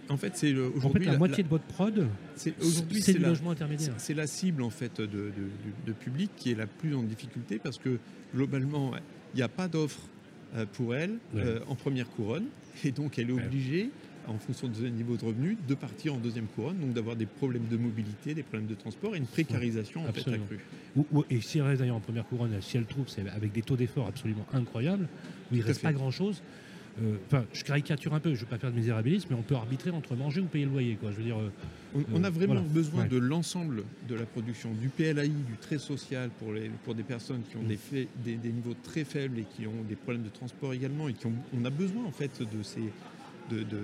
En 0.10 0.18
fait, 0.18 0.36
c'est 0.36 0.52
le- 0.52 0.68
En 0.68 0.72
fait, 0.72 0.78
aujourd'hui 0.78 1.06
la, 1.06 1.12
la- 1.14 1.18
moitié 1.18 1.44
de 1.44 1.50
votre 1.50 1.64
prod, 1.66 2.08
c'est 2.36 2.54
aujourd'hui 2.62 3.02
c'est 3.02 3.14
c'est 3.14 3.18
du 3.18 3.24
la, 3.24 3.30
logement 3.30 3.52
intermédiaire. 3.52 3.94
c'est- 3.98 4.08
c'est 4.08 4.14
la 4.14 4.28
cible 4.28 4.62
en 4.62 4.70
fait 4.70 5.02
de, 5.02 5.06
de- 5.08 5.32
de- 5.32 5.88
de 5.88 5.92
public 5.94 6.30
qui 6.38 6.52
est 6.52 6.56
la 6.56 6.68
plus 6.68 6.96
en 6.96 7.04
difficulté 7.04 7.60
parce 7.62 7.78
que 7.78 7.98
globalement 8.36 8.92
il 9.34 9.38
n'y 9.38 9.42
a 9.44 9.48
pas 9.50 9.68
d'offre 9.68 10.02
euh, 10.56 10.66
pour 10.74 10.94
elle 10.96 11.12
Ouais. 11.34 11.42
euh, 11.44 11.60
en 11.68 11.76
première 11.76 12.08
couronne 12.10 12.46
et 12.84 12.92
donc 12.92 13.18
elle 13.18 13.30
est 13.30 13.34
Ouais. 13.34 13.44
obligée 13.46 13.90
en 14.28 14.38
fonction 14.38 14.68
de 14.68 14.76
son 14.76 14.84
niveau 14.84 15.18
de 15.18 15.26
revenu 15.26 15.58
de 15.68 15.74
partir 15.74 16.14
en 16.14 16.18
deuxième 16.18 16.46
couronne 16.46 16.78
donc 16.78 16.94
d'avoir 16.94 17.16
des 17.16 17.26
problèmes 17.26 17.68
de 17.70 17.76
mobilité, 17.78 18.36
des 18.36 18.44
problèmes 18.44 18.68
de 18.70 18.76
transport 18.76 19.16
et 19.16 19.18
une 19.18 19.26
précarisation 19.26 20.08
en 20.08 20.14
fait 20.14 20.30
accrue. 20.32 20.60
Ou- 20.96 21.06
ou- 21.12 21.24
et 21.30 21.42
si 21.42 21.58
elle 21.58 21.64
reste 21.66 21.80
d'ailleurs 21.80 21.96
en 21.96 22.02
première 22.02 22.26
couronne, 22.28 22.52
si 22.62 22.78
elle 22.78 22.86
trouve, 22.86 23.08
c'est 23.08 23.28
avec 23.30 23.52
des 23.52 23.64
taux 23.64 23.76
d'effort 23.76 24.08
absolument 24.08 24.46
incroyables, 24.54 25.08
où 25.52 25.56
il 25.56 25.60
ne 25.62 25.64
reste 25.64 25.80
fait. 25.82 25.88
pas 25.88 25.94
grand-chose. 25.94 26.42
Euh, 27.02 27.16
Enfin, 27.28 27.46
je 27.54 27.64
caricature 27.64 28.14
un 28.14 28.20
peu, 28.20 28.30
je 28.30 28.36
ne 28.36 28.40
veux 28.42 28.46
pas 28.48 28.58
faire 28.58 28.72
de 28.72 28.76
misérabilisme, 28.76 29.28
mais 29.32 29.36
on 29.38 29.42
peut 29.42 29.56
arbitrer 29.56 29.90
entre 29.92 30.16
manger 30.16 30.42
ou 30.42 30.46
payer 30.46 30.66
le 30.66 30.72
loyer. 30.72 30.96
Quoi. 30.96 31.12
Je 31.12 31.18
veux 31.18 31.24
dire, 31.24 31.38
euh, 31.40 31.50
On, 31.96 32.04
on 32.14 32.24
a 32.24 32.30
vraiment 32.30 32.54
voilà. 32.56 32.68
besoin 32.70 33.02
Ouais. 33.04 33.08
de 33.10 33.18
l'ensemble 33.18 33.84
de 34.08 34.16
la 34.16 34.26
production, 34.26 34.70
du 34.74 34.90
PLAI, 34.90 35.30
du 35.30 35.58
très 35.60 35.78
social 35.78 36.30
pour, 36.40 36.54
les, 36.54 36.70
pour 36.84 36.96
des 36.96 37.04
personnes 37.04 37.42
qui 37.50 37.58
ont 37.58 37.64
Mm. 37.64 37.68
des, 37.68 37.78
faits- 37.78 38.08
des, 38.24 38.36
des 38.36 38.50
niveaux 38.52 38.76
très 38.84 39.04
faibles 39.04 39.40
et 39.40 39.44
qui 39.56 39.66
ont 39.68 39.84
des 39.90 39.96
problèmes 39.96 40.24
de 40.24 40.30
transport 40.30 40.74
également 40.74 41.08
et 41.10 41.14
qui 41.14 41.26
ont, 41.28 41.34
on 41.60 41.66
a 41.66 41.70
besoin 41.70 42.06
en 42.06 42.12
fait 42.12 42.40
de 42.42 42.64
ces, 42.64 42.80
de, 43.50 43.58
de- 43.60 43.64
de- 43.64 43.78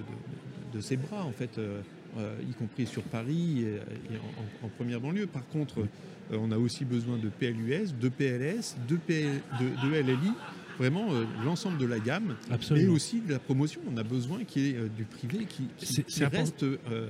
de 0.73 0.81
ces 0.81 0.97
bras 0.97 1.23
en 1.25 1.31
fait, 1.31 1.57
euh, 1.57 1.81
euh, 2.17 2.35
y 2.49 2.53
compris 2.53 2.85
sur 2.85 3.01
Paris 3.03 3.61
et, 3.63 4.13
et 4.13 4.17
en, 4.63 4.67
première 4.77 4.99
banlieue. 5.01 5.27
Par 5.27 5.45
contre, 5.47 5.79
euh, 5.79 6.37
on 6.39 6.51
a 6.51 6.57
aussi 6.57 6.85
besoin 6.85 7.17
de 7.17 7.29
PLUS, 7.29 7.93
de 7.99 8.09
PLS, 8.09 8.75
de, 8.87 8.95
PL 8.97 9.41
de, 9.59 9.87
de 9.89 9.93
LLI, 9.95 10.31
vraiment 10.77 11.07
euh, 11.11 11.25
l'ensemble 11.43 11.77
de 11.77 11.85
la 11.85 11.99
gamme. 11.99 12.35
Et 12.49 12.53
absolument. 12.53 12.93
aussi 12.93 13.21
de 13.21 13.33
la 13.33 13.39
promotion. 13.39 13.81
On 13.91 13.97
a 13.97 14.03
besoin 14.03 14.43
qu'il 14.43 14.61
y 14.63 14.69
ait 14.71 14.75
euh, 14.77 14.87
du 14.95 15.03
privé 15.03 15.45
qui, 15.45 15.67
qui- 15.77 16.23
reste 16.25 16.63
euh, 16.63 17.09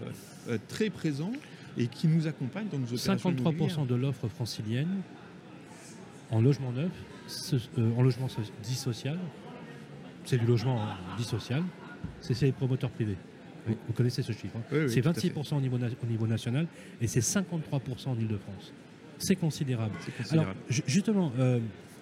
très 0.67 0.89
présent 0.89 1.31
et 1.77 1.87
qui 1.87 2.07
nous 2.07 2.27
accompagne 2.27 2.67
dans 2.71 2.79
nos 2.79 2.85
opérations 2.87 3.31
53% 3.31 3.87
de 3.87 3.95
l'offre 3.95 4.27
francilienne 4.27 5.01
en 6.31 6.41
logement 6.41 6.71
neuf, 6.71 6.91
ce- 7.27 7.55
en 7.97 8.01
logement 8.01 8.27
so- 8.29 8.41
dit 8.63 8.75
social, 8.75 9.17
c'est 10.25 10.37
du 10.37 10.45
logement 10.45 10.81
dit 11.17 11.23
social, 11.23 11.63
c'est 12.21 12.41
les 12.41 12.51
promoteurs 12.51 12.89
privés. 12.89 13.15
Vous, 13.65 13.75
vous 13.87 13.93
connaissez 13.93 14.23
ce 14.23 14.31
chiffre. 14.31 14.55
hein. 14.57 14.61
Oui, 14.71 14.79
oui, 14.83 14.89
c'est 14.89 15.01
tout 15.01 15.09
à 15.09 15.13
fait. 15.13 15.29
26% 15.29 15.57
au 15.57 15.61
niveau, 15.61 15.77
na- 15.77 15.87
au 16.01 16.05
niveau 16.07 16.25
national 16.27 16.67
et 17.01 17.07
c'est 17.07 17.19
53% 17.21 18.09
en 18.09 18.15
Ile-de-France. 18.17 18.73
C'est 19.19 19.35
considérable. 19.35 19.95
Alors, 20.31 20.45
justement, 20.85 21.31
euh, 21.39 21.59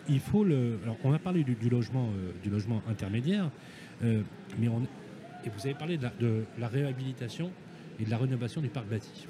il 0.10 0.20
faut 0.20 0.44
le. 0.44 0.80
On 1.04 1.14
a 1.14 1.20
parlé 1.20 1.44
du, 1.44 1.70
logement, 1.70 2.10
euh, 2.10 2.32
du 2.44 2.50
logement 2.50 2.82
intermédiaire, 2.90 3.50
euh, 4.04 4.22
mais 4.60 4.68
on. 4.68 4.82
Et 5.46 5.50
vous 5.50 5.66
avez 5.66 5.76
parlé 5.76 5.98
de 5.98 6.44
la, 6.58 6.68
réhabilitation 6.68 7.52
et 8.00 8.06
de 8.06 8.10
la 8.10 8.18
rénovation 8.18 8.62
du 8.62 8.70
parc 8.70 8.88
bâti. 8.88 9.28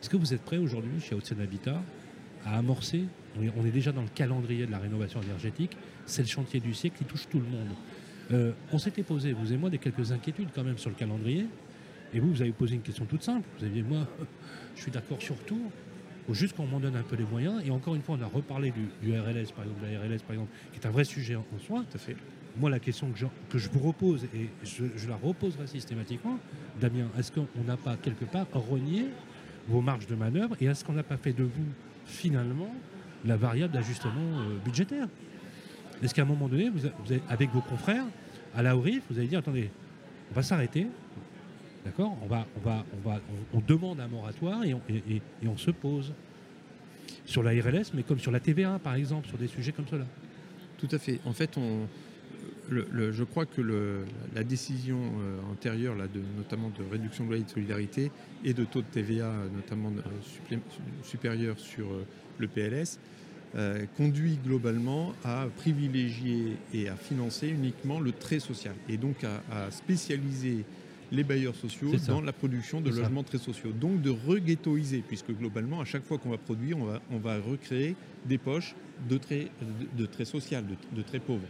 Est-ce 0.00 0.10
que 0.10 0.16
vous 0.18 0.34
êtes 0.34 0.42
prêt 0.42 0.58
aujourd'hui, 0.58 1.00
chez 1.00 1.14
Haute-Seine 1.14 1.40
Habitat, 1.40 1.82
à 2.44 2.58
amorcer 2.58 3.04
on 3.38 3.42
est, 3.42 3.52
on 3.56 3.64
est 3.64 3.70
déjà 3.70 3.92
dans 3.92 4.02
le 4.02 4.10
calendrier 4.14 4.66
de 4.66 4.70
la 4.70 4.78
rénovation 4.78 5.22
énergétique. 5.22 5.74
C'est 6.04 6.20
le 6.20 6.28
chantier 6.28 6.60
du 6.60 6.74
siècle 6.74 6.98
qui 6.98 7.04
touche 7.04 7.28
tout 7.30 7.38
le 7.38 7.46
monde. 7.46 7.70
Euh, 8.30 8.52
on 8.72 8.78
s'était 8.78 9.02
posé, 9.02 9.32
vous 9.32 9.52
et 9.52 9.56
moi, 9.56 9.70
des 9.70 9.78
quelques 9.78 10.12
inquiétudes 10.12 10.48
quand 10.54 10.64
même 10.64 10.78
sur 10.78 10.90
le 10.90 10.96
calendrier. 10.96 11.46
Et 12.12 12.20
vous, 12.20 12.30
vous 12.30 12.42
avez 12.42 12.52
posé 12.52 12.74
une 12.74 12.82
question 12.82 13.06
toute 13.06 13.22
simple. 13.22 13.48
Vous 13.58 13.64
aviez, 13.64 13.82
moi, 13.82 14.06
je 14.76 14.82
suis 14.82 14.90
d'accord 14.90 15.20
sur 15.20 15.36
tout. 15.44 15.70
Faut 16.26 16.34
juste 16.34 16.54
qu'on 16.56 16.66
m'en 16.66 16.78
donne 16.80 16.96
un 16.96 17.02
peu 17.02 17.16
les 17.16 17.24
moyens. 17.24 17.62
Et 17.66 17.70
encore 17.70 17.94
une 17.94 18.02
fois, 18.02 18.16
on 18.18 18.22
a 18.22 18.26
reparlé 18.26 18.70
du, 18.70 18.86
du 19.02 19.12
RLS, 19.18 19.52
par 19.52 19.64
exemple, 19.64 19.80
de 19.86 19.92
la 19.92 20.00
RLS, 20.00 20.20
par 20.22 20.32
exemple, 20.32 20.50
qui 20.72 20.78
est 20.78 20.86
un 20.86 20.90
vrai 20.90 21.04
sujet 21.04 21.34
en, 21.36 21.44
en 21.54 21.58
soi. 21.58 21.84
Tout 21.90 21.96
à 21.96 21.98
fait. 21.98 22.16
Moi, 22.58 22.68
la 22.70 22.78
question 22.78 23.10
que 23.10 23.18
je, 23.18 23.26
que 23.48 23.58
je 23.58 23.68
vous 23.70 23.80
repose, 23.80 24.24
et 24.34 24.48
je, 24.62 24.84
je 24.96 25.08
la 25.08 25.16
reposerai 25.16 25.66
systématiquement, 25.66 26.38
Damien, 26.80 27.06
est-ce 27.18 27.32
qu'on 27.32 27.46
n'a 27.66 27.76
pas 27.76 27.96
quelque 27.96 28.24
part 28.26 28.46
renié 28.52 29.06
vos 29.68 29.80
marges 29.80 30.06
de 30.06 30.14
manœuvre 30.14 30.54
et 30.60 30.66
est-ce 30.66 30.84
qu'on 30.84 30.92
n'a 30.92 31.02
pas 31.02 31.16
fait 31.16 31.32
de 31.32 31.44
vous, 31.44 31.64
finalement, 32.04 32.72
la 33.24 33.36
variable 33.36 33.72
d'ajustement 33.72 34.12
euh, 34.40 34.58
budgétaire? 34.64 35.08
Est-ce 36.02 36.12
qu'à 36.14 36.22
un 36.22 36.26
moment 36.26 36.48
donné, 36.48 36.68
vous 36.68 36.84
avez- 36.84 37.22
avec 37.28 37.50
vos 37.50 37.60
confrères, 37.62 38.04
à 38.54 38.62
la 38.62 38.76
ORIF, 38.76 39.02
vous 39.10 39.18
allez 39.18 39.28
dire, 39.28 39.38
attendez, 39.38 39.70
on 40.30 40.34
va 40.34 40.42
s'arrêter, 40.42 40.86
d'accord 41.84 42.16
on, 42.22 42.26
va, 42.26 42.46
on, 42.56 42.60
va, 42.60 42.84
on, 42.92 43.08
va, 43.08 43.20
on, 43.54 43.60
demande 43.60 44.00
un 44.00 44.08
moratoire 44.08 44.64
et 44.64 44.74
on, 44.74 45.56
se 45.56 45.70
pose 45.70 46.12
sur 47.24 47.42
la 47.42 47.50
RLS, 47.50 47.92
mais 47.94 48.02
comme 48.02 48.18
sur 48.18 48.32
la 48.32 48.40
TVA, 48.40 48.78
par 48.78 48.94
exemple, 48.94 49.28
sur 49.28 49.38
des 49.38 49.48
sujets 49.48 49.72
comme 49.72 49.86
cela. 49.88 50.06
Tout 50.78 50.88
à 50.90 50.98
fait. 50.98 51.20
En 51.24 51.32
fait, 51.32 51.56
je 52.70 53.24
crois 53.24 53.46
que 53.46 54.04
la 54.34 54.44
décision 54.44 54.98
euh, 54.98 55.52
antérieure, 55.52 55.94
notamment 56.36 56.70
de 56.70 56.84
réduction 56.90 57.24
de 57.24 57.30
loyer 57.30 57.44
de 57.44 57.50
solidarité 57.50 58.10
et 58.44 58.54
de 58.54 58.64
taux 58.64 58.80
de 58.80 58.86
TVA, 58.86 59.32
notamment 59.54 59.90
euh, 59.90 60.56
supérieur 61.02 61.58
sur 61.58 61.86
euh, 61.86 62.06
le 62.38 62.48
PLS, 62.48 62.98
conduit 63.98 64.38
globalement 64.42 65.12
à 65.24 65.46
privilégier 65.58 66.56
et 66.72 66.88
à 66.88 66.96
financer 66.96 67.48
uniquement 67.48 68.00
le 68.00 68.12
trait 68.12 68.40
social 68.40 68.74
et 68.88 68.96
donc 68.96 69.24
à, 69.24 69.70
spécialiser 69.70 70.64
les 71.12 71.24
bailleurs 71.24 71.54
sociaux 71.54 71.92
dans 72.08 72.20
la 72.20 72.32
production 72.32 72.80
de 72.80 72.90
logements 72.90 73.22
très 73.22 73.38
sociaux. 73.38 73.70
Donc 73.70 74.00
de 74.00 74.10
reghettoiser, 74.10 75.04
puisque 75.06 75.30
globalement, 75.30 75.80
à 75.80 75.84
chaque 75.84 76.04
fois 76.04 76.18
qu'on 76.18 76.30
va 76.30 76.38
produire, 76.38 76.78
on 77.10 77.18
va, 77.18 77.38
recréer 77.38 77.94
des 78.26 78.38
poches 78.38 78.74
de 79.08 79.18
très, 79.18 79.48
de, 79.96 80.06
de 80.06 80.24
social, 80.24 80.64
de 80.92 81.02
très 81.02 81.18
pauvres. 81.20 81.46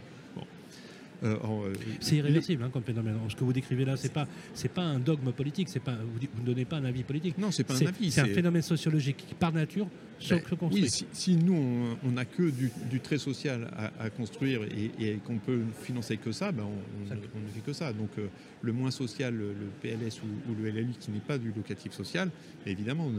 Euh, 1.23 1.35
euh, 1.43 1.73
c'est 1.99 2.17
irréversible 2.17 2.63
hein, 2.63 2.69
comme 2.71 2.83
phénomène. 2.83 3.15
Ce 3.29 3.35
que 3.35 3.43
vous 3.43 3.53
décrivez 3.53 3.85
là, 3.85 3.95
c'est 3.95 4.11
pas 4.11 4.27
c'est 4.53 4.71
pas 4.71 4.81
un 4.81 4.99
dogme 4.99 5.31
politique. 5.31 5.69
C'est 5.69 5.79
pas 5.79 5.95
vous, 5.95 6.41
ne 6.41 6.45
donnez 6.45 6.65
pas 6.65 6.77
un 6.77 6.85
avis 6.85 7.03
politique. 7.03 7.37
Non, 7.37 7.51
c'est 7.51 7.63
pas 7.63 7.75
un 7.75 7.87
avis. 7.87 8.11
C'est 8.11 8.21
un 8.21 8.25
phénomène 8.25 8.61
sociologique 8.61 9.17
qui, 9.17 9.33
par 9.33 9.53
nature, 9.53 9.87
se, 10.19 10.33
ben, 10.33 10.41
construit. 10.41 10.83
Oui, 10.83 11.05
si, 11.11 11.35
nous 11.35 11.95
on 12.03 12.11
n'a 12.11 12.25
que 12.25 12.49
du, 12.49 12.99
trait 12.99 13.17
social 13.17 13.69
à, 13.99 14.09
construire 14.09 14.61
et, 14.63 15.19
qu'on 15.25 15.37
peut 15.37 15.61
financer 15.81 16.17
que 16.17 16.31
ça, 16.31 16.51
ben 16.51 16.63
on, 16.63 17.13
ne 17.13 17.49
fait 17.53 17.61
que 17.65 17.73
ça. 17.73 17.93
Donc 17.93 18.09
euh, 18.17 18.27
le 18.61 18.73
moins 18.73 18.91
social, 18.91 19.33
le, 19.33 19.53
PLS 19.81 20.21
ou, 20.23 20.55
le 20.61 20.69
LLI 20.69 20.93
qui 20.99 21.11
n'est 21.11 21.19
pas 21.19 21.37
du 21.37 21.51
locatif 21.55 21.93
social, 21.93 22.29
évidemment, 22.65 23.09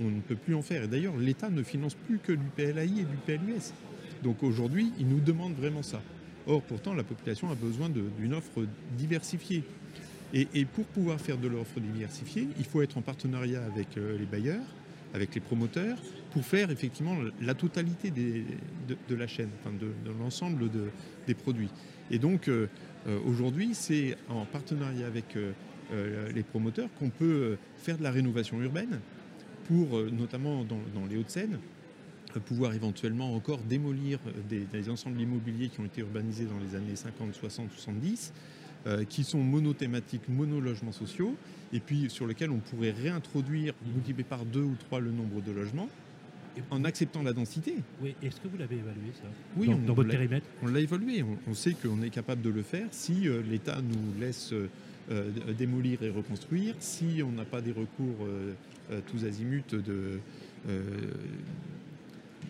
on, 0.00 0.10
ne 0.10 0.20
peut 0.20 0.36
plus 0.36 0.54
en 0.54 0.62
faire. 0.62 0.84
Et 0.84 0.88
d'ailleurs, 0.88 1.16
l'État 1.16 1.50
ne 1.50 1.62
finance 1.62 1.94
plus 1.94 2.18
que 2.18 2.32
du 2.32 2.46
PLAI 2.56 2.84
et 2.84 3.04
du 3.04 3.16
PLUS. 3.26 3.72
Donc 4.22 4.42
aujourd'hui, 4.42 4.90
il 4.98 5.06
nous 5.06 5.20
demande 5.20 5.54
vraiment 5.54 5.82
ça. 5.82 6.00
Or, 6.46 6.62
pourtant, 6.62 6.94
la 6.94 7.04
population 7.04 7.50
a 7.50 7.54
besoin 7.54 7.88
d'une 7.88 8.34
offre 8.34 8.66
diversifiée. 8.96 9.64
Et, 10.32 10.64
pour 10.64 10.84
pouvoir 10.86 11.20
faire 11.20 11.38
de 11.38 11.46
l'offre 11.46 11.78
diversifiée, 11.78 12.48
il 12.58 12.64
faut 12.64 12.82
être 12.82 12.98
en 12.98 13.02
partenariat 13.02 13.64
avec 13.64 13.96
euh, 13.96 14.18
les 14.18 14.26
bailleurs, 14.26 14.64
avec 15.14 15.32
les 15.34 15.40
promoteurs, 15.40 15.96
pour 16.32 16.44
faire 16.44 16.72
effectivement 16.72 17.16
la 17.40 17.54
totalité 17.54 18.10
de, 18.10 19.14
la 19.14 19.28
chaîne, 19.28 19.50
de, 19.80 20.10
l'ensemble 20.20 20.68
des 21.26 21.34
produits. 21.34 21.70
Et 22.10 22.18
donc, 22.18 22.48
euh, 22.48 22.66
euh, 23.06 23.20
aujourd'hui, 23.24 23.70
c'est 23.74 24.16
en 24.28 24.44
partenariat 24.44 25.06
avec 25.06 25.36
les 26.34 26.42
promoteurs 26.42 26.88
qu'on 26.98 27.10
peut 27.10 27.56
faire 27.76 27.96
de 27.96 28.02
la 28.02 28.10
rénovation 28.10 28.60
urbaine, 28.60 28.98
pour, 29.68 30.02
notamment 30.10 30.64
dans 30.64 31.06
les 31.08 31.16
Hauts-de-Seine, 31.16 31.58
pouvoir 32.40 32.74
éventuellement 32.74 33.34
encore 33.34 33.58
démolir 33.58 34.18
des, 34.48 34.90
ensembles 34.90 35.20
immobiliers 35.20 35.68
qui 35.68 35.80
ont 35.80 35.84
été 35.84 36.00
urbanisés 36.00 36.44
dans 36.46 36.58
les 36.58 36.76
années 36.76 36.96
50, 36.96 37.34
60, 37.34 37.70
70, 37.72 38.32
qui 39.08 39.24
sont 39.24 39.38
monothématiques, 39.38 40.28
monologements 40.28 40.92
sociaux, 40.92 41.34
et 41.72 41.80
puis 41.80 42.10
sur 42.10 42.26
lesquels 42.26 42.50
on 42.50 42.58
pourrait 42.58 42.90
réintroduire, 42.90 43.72
multiplier 43.94 44.24
par 44.24 44.44
deux 44.44 44.62
ou 44.62 44.74
trois 44.78 45.00
le 45.00 45.10
nombre 45.10 45.40
de 45.40 45.52
logements, 45.52 45.88
en 46.70 46.84
acceptant 46.84 47.22
la 47.22 47.32
densité. 47.32 47.76
Oui, 48.02 48.14
est-ce 48.22 48.40
que 48.40 48.48
vous 48.48 48.56
l'avez 48.56 48.76
évalué 48.76 49.12
ça? 49.14 49.28
Oui, 49.56 49.68
dans, 49.86 49.94
votre 49.94 50.10
périmètre? 50.10 50.46
On 50.62 50.68
l'a 50.68 50.80
évalué. 50.80 51.24
On, 51.46 51.54
sait 51.54 51.74
qu'on 51.74 52.02
est 52.02 52.10
capable 52.10 52.42
de 52.42 52.50
le 52.50 52.62
faire 52.62 52.86
si 52.90 53.28
euh, 53.28 53.42
l'État 53.48 53.80
nous 53.80 54.20
laisse 54.20 54.52
euh, 54.52 54.68
euh, 55.10 55.30
démolir 55.56 56.02
et 56.02 56.10
reconstruire, 56.10 56.74
si 56.78 57.22
on 57.24 57.32
n'a 57.32 57.44
pas 57.44 57.60
des 57.60 57.72
recours 57.72 58.26
tous 59.06 59.24
azimuts 59.24 59.64
de 59.70 60.20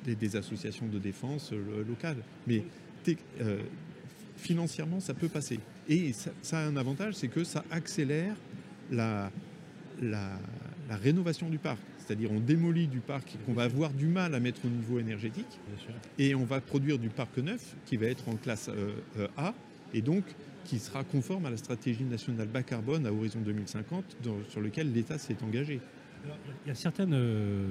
des, 0.05 0.37
associations 0.37 0.87
de 0.87 0.99
défense 0.99 1.51
euh, 1.53 1.85
locales. 1.89 2.23
Mais 2.47 2.65
euh, 3.41 3.59
financièrement, 4.37 5.01
ça 5.01 5.15
peut 5.15 5.29
passer. 5.29 5.61
Et 5.89 6.13
ça, 6.13 6.59
a 6.59 6.67
un 6.67 6.77
avantage, 6.77 7.15
c'est 7.15 7.29
que 7.29 7.45
ça 7.45 7.65
accélère 7.71 8.35
la, 8.91 9.31
la, 10.01 10.39
rénovation 10.91 11.49
du 11.49 11.59
parc. 11.59 11.79
C'est-à-dire 11.99 12.31
on 12.31 12.41
démolit 12.41 12.87
du 12.87 13.01
parc 13.01 13.37
qu'on 13.47 13.55
va 13.55 13.65
avoir 13.65 13.91
du 13.91 14.07
mal 14.07 14.35
à 14.35 14.41
mettre 14.41 14.61
au 14.67 14.69
niveau 14.69 14.99
énergétique 14.99 15.59
et 16.19 16.35
on 16.35 16.45
va 16.45 16.61
produire 16.61 16.99
du 16.99 17.09
parc 17.09 17.39
neuf 17.39 17.75
qui 17.87 17.97
va 17.97 18.07
être 18.07 18.29
en 18.29 18.37
classe 18.37 18.69
euh, 18.69 19.27
A 19.39 19.55
et 19.95 20.03
donc 20.03 20.25
qui 20.67 20.79
sera 20.79 21.03
conforme 21.03 21.47
à 21.47 21.51
la 21.51 21.57
stratégie 21.57 22.05
nationale 22.05 22.49
bas 22.49 22.63
carbone 22.63 23.07
à 23.07 23.13
horizon 23.13 23.41
2050 23.41 24.05
sur 24.51 24.61
lequel 24.61 24.93
l'État 24.93 25.17
s'est 25.17 25.37
engagé 25.43 25.81
il 26.65 26.69
y 26.69 26.73
a 26.73 26.75
certaines. 26.75 27.15
Euh, 27.15 27.67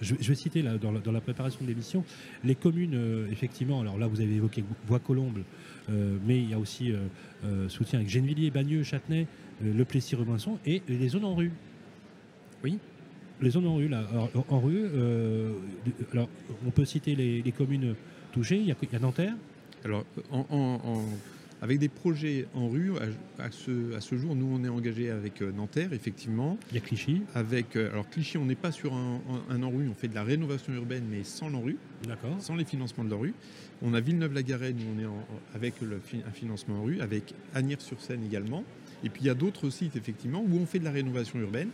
je, 0.00 0.14
vais 0.14 0.34
citer 0.34 0.62
là, 0.62 0.78
dans, 0.78 1.12
la, 1.12 1.20
préparation 1.20 1.60
de 1.62 1.68
l'émission, 1.68 2.04
les 2.44 2.54
communes, 2.54 2.94
euh, 2.94 3.30
effectivement, 3.30 3.80
alors 3.80 3.98
là 3.98 4.06
vous 4.06 4.20
avez 4.20 4.34
évoqué 4.34 4.64
Bois-Colombes, 4.86 5.42
euh, 5.90 6.16
mais 6.26 6.38
il 6.38 6.50
y 6.50 6.54
a 6.54 6.58
aussi 6.58 6.92
soutien 7.68 7.98
avec 7.98 8.10
Gennevilliers, 8.10 8.50
Bagneux, 8.50 8.82
Châtenay, 8.82 9.26
Le 9.62 9.84
Plessis-Robinson 9.84 10.58
et 10.66 10.82
les 10.88 11.08
zones 11.08 11.24
en 11.24 11.34
rue. 11.34 11.52
Oui. 12.64 12.78
Les 13.40 13.50
zones 13.50 13.66
en 13.66 13.76
rue, 13.76 13.88
là. 13.88 14.04
en 14.48 14.60
rue, 14.60 14.86
alors 16.12 16.28
on 16.66 16.70
peut 16.70 16.84
citer 16.84 17.14
les, 17.14 17.52
communes 17.52 17.94
touchées, 18.32 18.56
il 18.56 18.66
y 18.66 18.72
a, 18.72 18.98
Nanterre. 18.98 19.34
Alors, 19.84 20.04
en 20.30 21.04
avec 21.60 21.78
des 21.78 21.88
projets 21.88 22.46
en 22.54 22.68
rue, 22.68 22.92
à, 23.38 23.50
ce, 23.50 24.16
jour, 24.16 24.36
nous, 24.36 24.48
on 24.50 24.64
est 24.64 24.68
engagé 24.68 25.10
avec 25.10 25.42
euh, 25.42 25.50
Nanterre, 25.50 25.92
effectivement. 25.92 26.56
Il 26.70 26.76
y 26.76 26.78
a 26.78 26.80
Clichy. 26.80 27.22
Avec, 27.34 27.76
euh, 27.76 27.90
alors, 27.90 28.08
Clichy, 28.08 28.38
on 28.38 28.44
n'est 28.44 28.54
pas 28.54 28.70
sur 28.70 28.94
un, 28.94 29.20
en 29.62 29.70
rue, 29.70 29.88
on 29.88 29.94
fait 29.94 30.08
de 30.08 30.14
la 30.14 30.22
rénovation 30.22 30.72
urbaine, 30.72 31.04
mais 31.10 31.24
sans 31.24 31.50
l'en-rue. 31.50 31.76
D'accord. 32.06 32.36
Sans 32.40 32.54
les 32.54 32.64
financements 32.64 33.04
de 33.04 33.10
l'en-rue. 33.10 33.34
On 33.82 33.94
a 33.94 34.00
Villeneuve-la-Garenne, 34.00 34.76
où 34.76 34.96
on 34.96 35.02
est 35.02 35.08
avec 35.54 35.80
le, 35.80 36.00
un 36.26 36.30
financement 36.30 36.76
en 36.76 36.84
rue, 36.84 37.00
avec 37.00 37.34
Agnières-sur-Seine 37.54 38.24
également. 38.24 38.62
Et 39.02 39.08
puis, 39.08 39.22
il 39.22 39.26
y 39.26 39.30
a 39.30 39.34
d'autres 39.34 39.70
sites, 39.70 39.96
effectivement, 39.96 40.44
où 40.46 40.56
on 40.58 40.66
fait 40.66 40.78
de 40.78 40.84
la 40.84 40.92
rénovation 40.92 41.40
urbaine, 41.40 41.70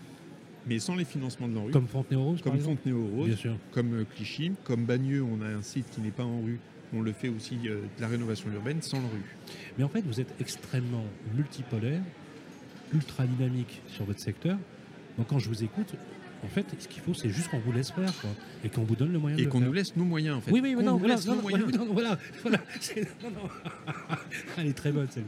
mais 0.66 0.78
sans 0.78 0.96
les 0.96 1.04
financements 1.04 1.48
de 1.48 1.54
l'en-rue. 1.54 1.72
Comme 1.72 1.88
Fontenay-aux-Roses 1.88 2.42
Comme 2.42 2.58
Fontenay-aux-Roses. 2.58 3.48
Comme 3.72 3.94
euh, 3.94 4.04
Clichy. 4.14 4.52
Comme 4.64 4.84
Bagneux, 4.84 5.22
on 5.22 5.42
a 5.42 5.48
un 5.48 5.62
site 5.62 5.86
qui 5.90 6.00
n'est 6.00 6.10
pas 6.10 6.24
en 6.24 6.40
rue, 6.40 6.58
on 6.94 7.02
le 7.02 7.12
fait 7.12 7.28
aussi 7.28 7.56
de 7.56 7.80
la 8.00 8.08
rénovation 8.08 8.50
urbaine 8.52 8.82
sans 8.82 8.98
le 8.98 9.06
rue. 9.06 9.24
Mais 9.78 9.84
en 9.84 9.88
fait, 9.88 10.02
vous 10.02 10.20
êtes 10.20 10.34
extrêmement 10.40 11.04
multipolaire, 11.34 12.00
ultra 12.92 13.26
dynamique 13.26 13.82
sur 13.88 14.04
votre 14.04 14.20
secteur. 14.20 14.56
Donc 15.18 15.28
quand 15.28 15.38
je 15.38 15.48
vous 15.48 15.64
écoute, 15.64 15.94
en 16.44 16.48
fait, 16.48 16.66
ce 16.78 16.88
qu'il 16.88 17.02
faut, 17.02 17.14
c'est 17.14 17.30
juste 17.30 17.48
qu'on 17.48 17.58
vous 17.58 17.72
laisse 17.72 17.90
faire, 17.90 18.12
quoi, 18.20 18.30
et 18.62 18.68
qu'on 18.68 18.82
vous 18.82 18.96
donne 18.96 19.12
le 19.12 19.18
moyen. 19.18 19.36
Et 19.38 19.46
qu'on 19.46 19.60
nous 19.60 19.72
laisse 19.72 19.96
nos 19.96 20.04
moyens, 20.04 20.36
en 20.36 20.40
fait. 20.42 20.50
Oui, 20.50 20.60
oui, 20.62 20.74
non, 20.74 20.96
voilà, 20.96 21.16
non, 21.26 21.36
non, 21.36 21.92
voilà, 21.92 22.18
voilà, 22.42 22.58
Elle 24.58 24.66
est 24.66 24.74
très 24.74 24.92
bonne, 24.92 25.08
celle 25.10 25.24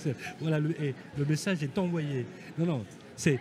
voilà, 0.40 0.60
le, 0.60 0.70
et 0.82 0.94
le 1.18 1.24
message 1.24 1.62
est 1.62 1.76
envoyé. 1.76 2.24
Non, 2.56 2.66
non, 2.66 2.84
c'est 3.16 3.40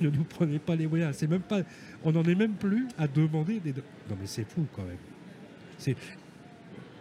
ne 0.00 0.08
nous 0.08 0.24
prenez 0.24 0.58
pas 0.58 0.76
les 0.76 0.86
moyens. 0.86 1.16
C'est 1.16 1.26
même 1.26 1.40
pas, 1.40 1.60
on 2.04 2.12
n'en 2.12 2.24
est 2.24 2.34
même 2.34 2.54
plus 2.54 2.86
à 2.98 3.06
demander 3.06 3.60
des. 3.60 3.72
Non, 3.72 4.16
mais 4.18 4.26
c'est 4.26 4.48
fou 4.48 4.66
quand 4.74 4.84
même. 4.84 4.96
C'est 5.78 5.96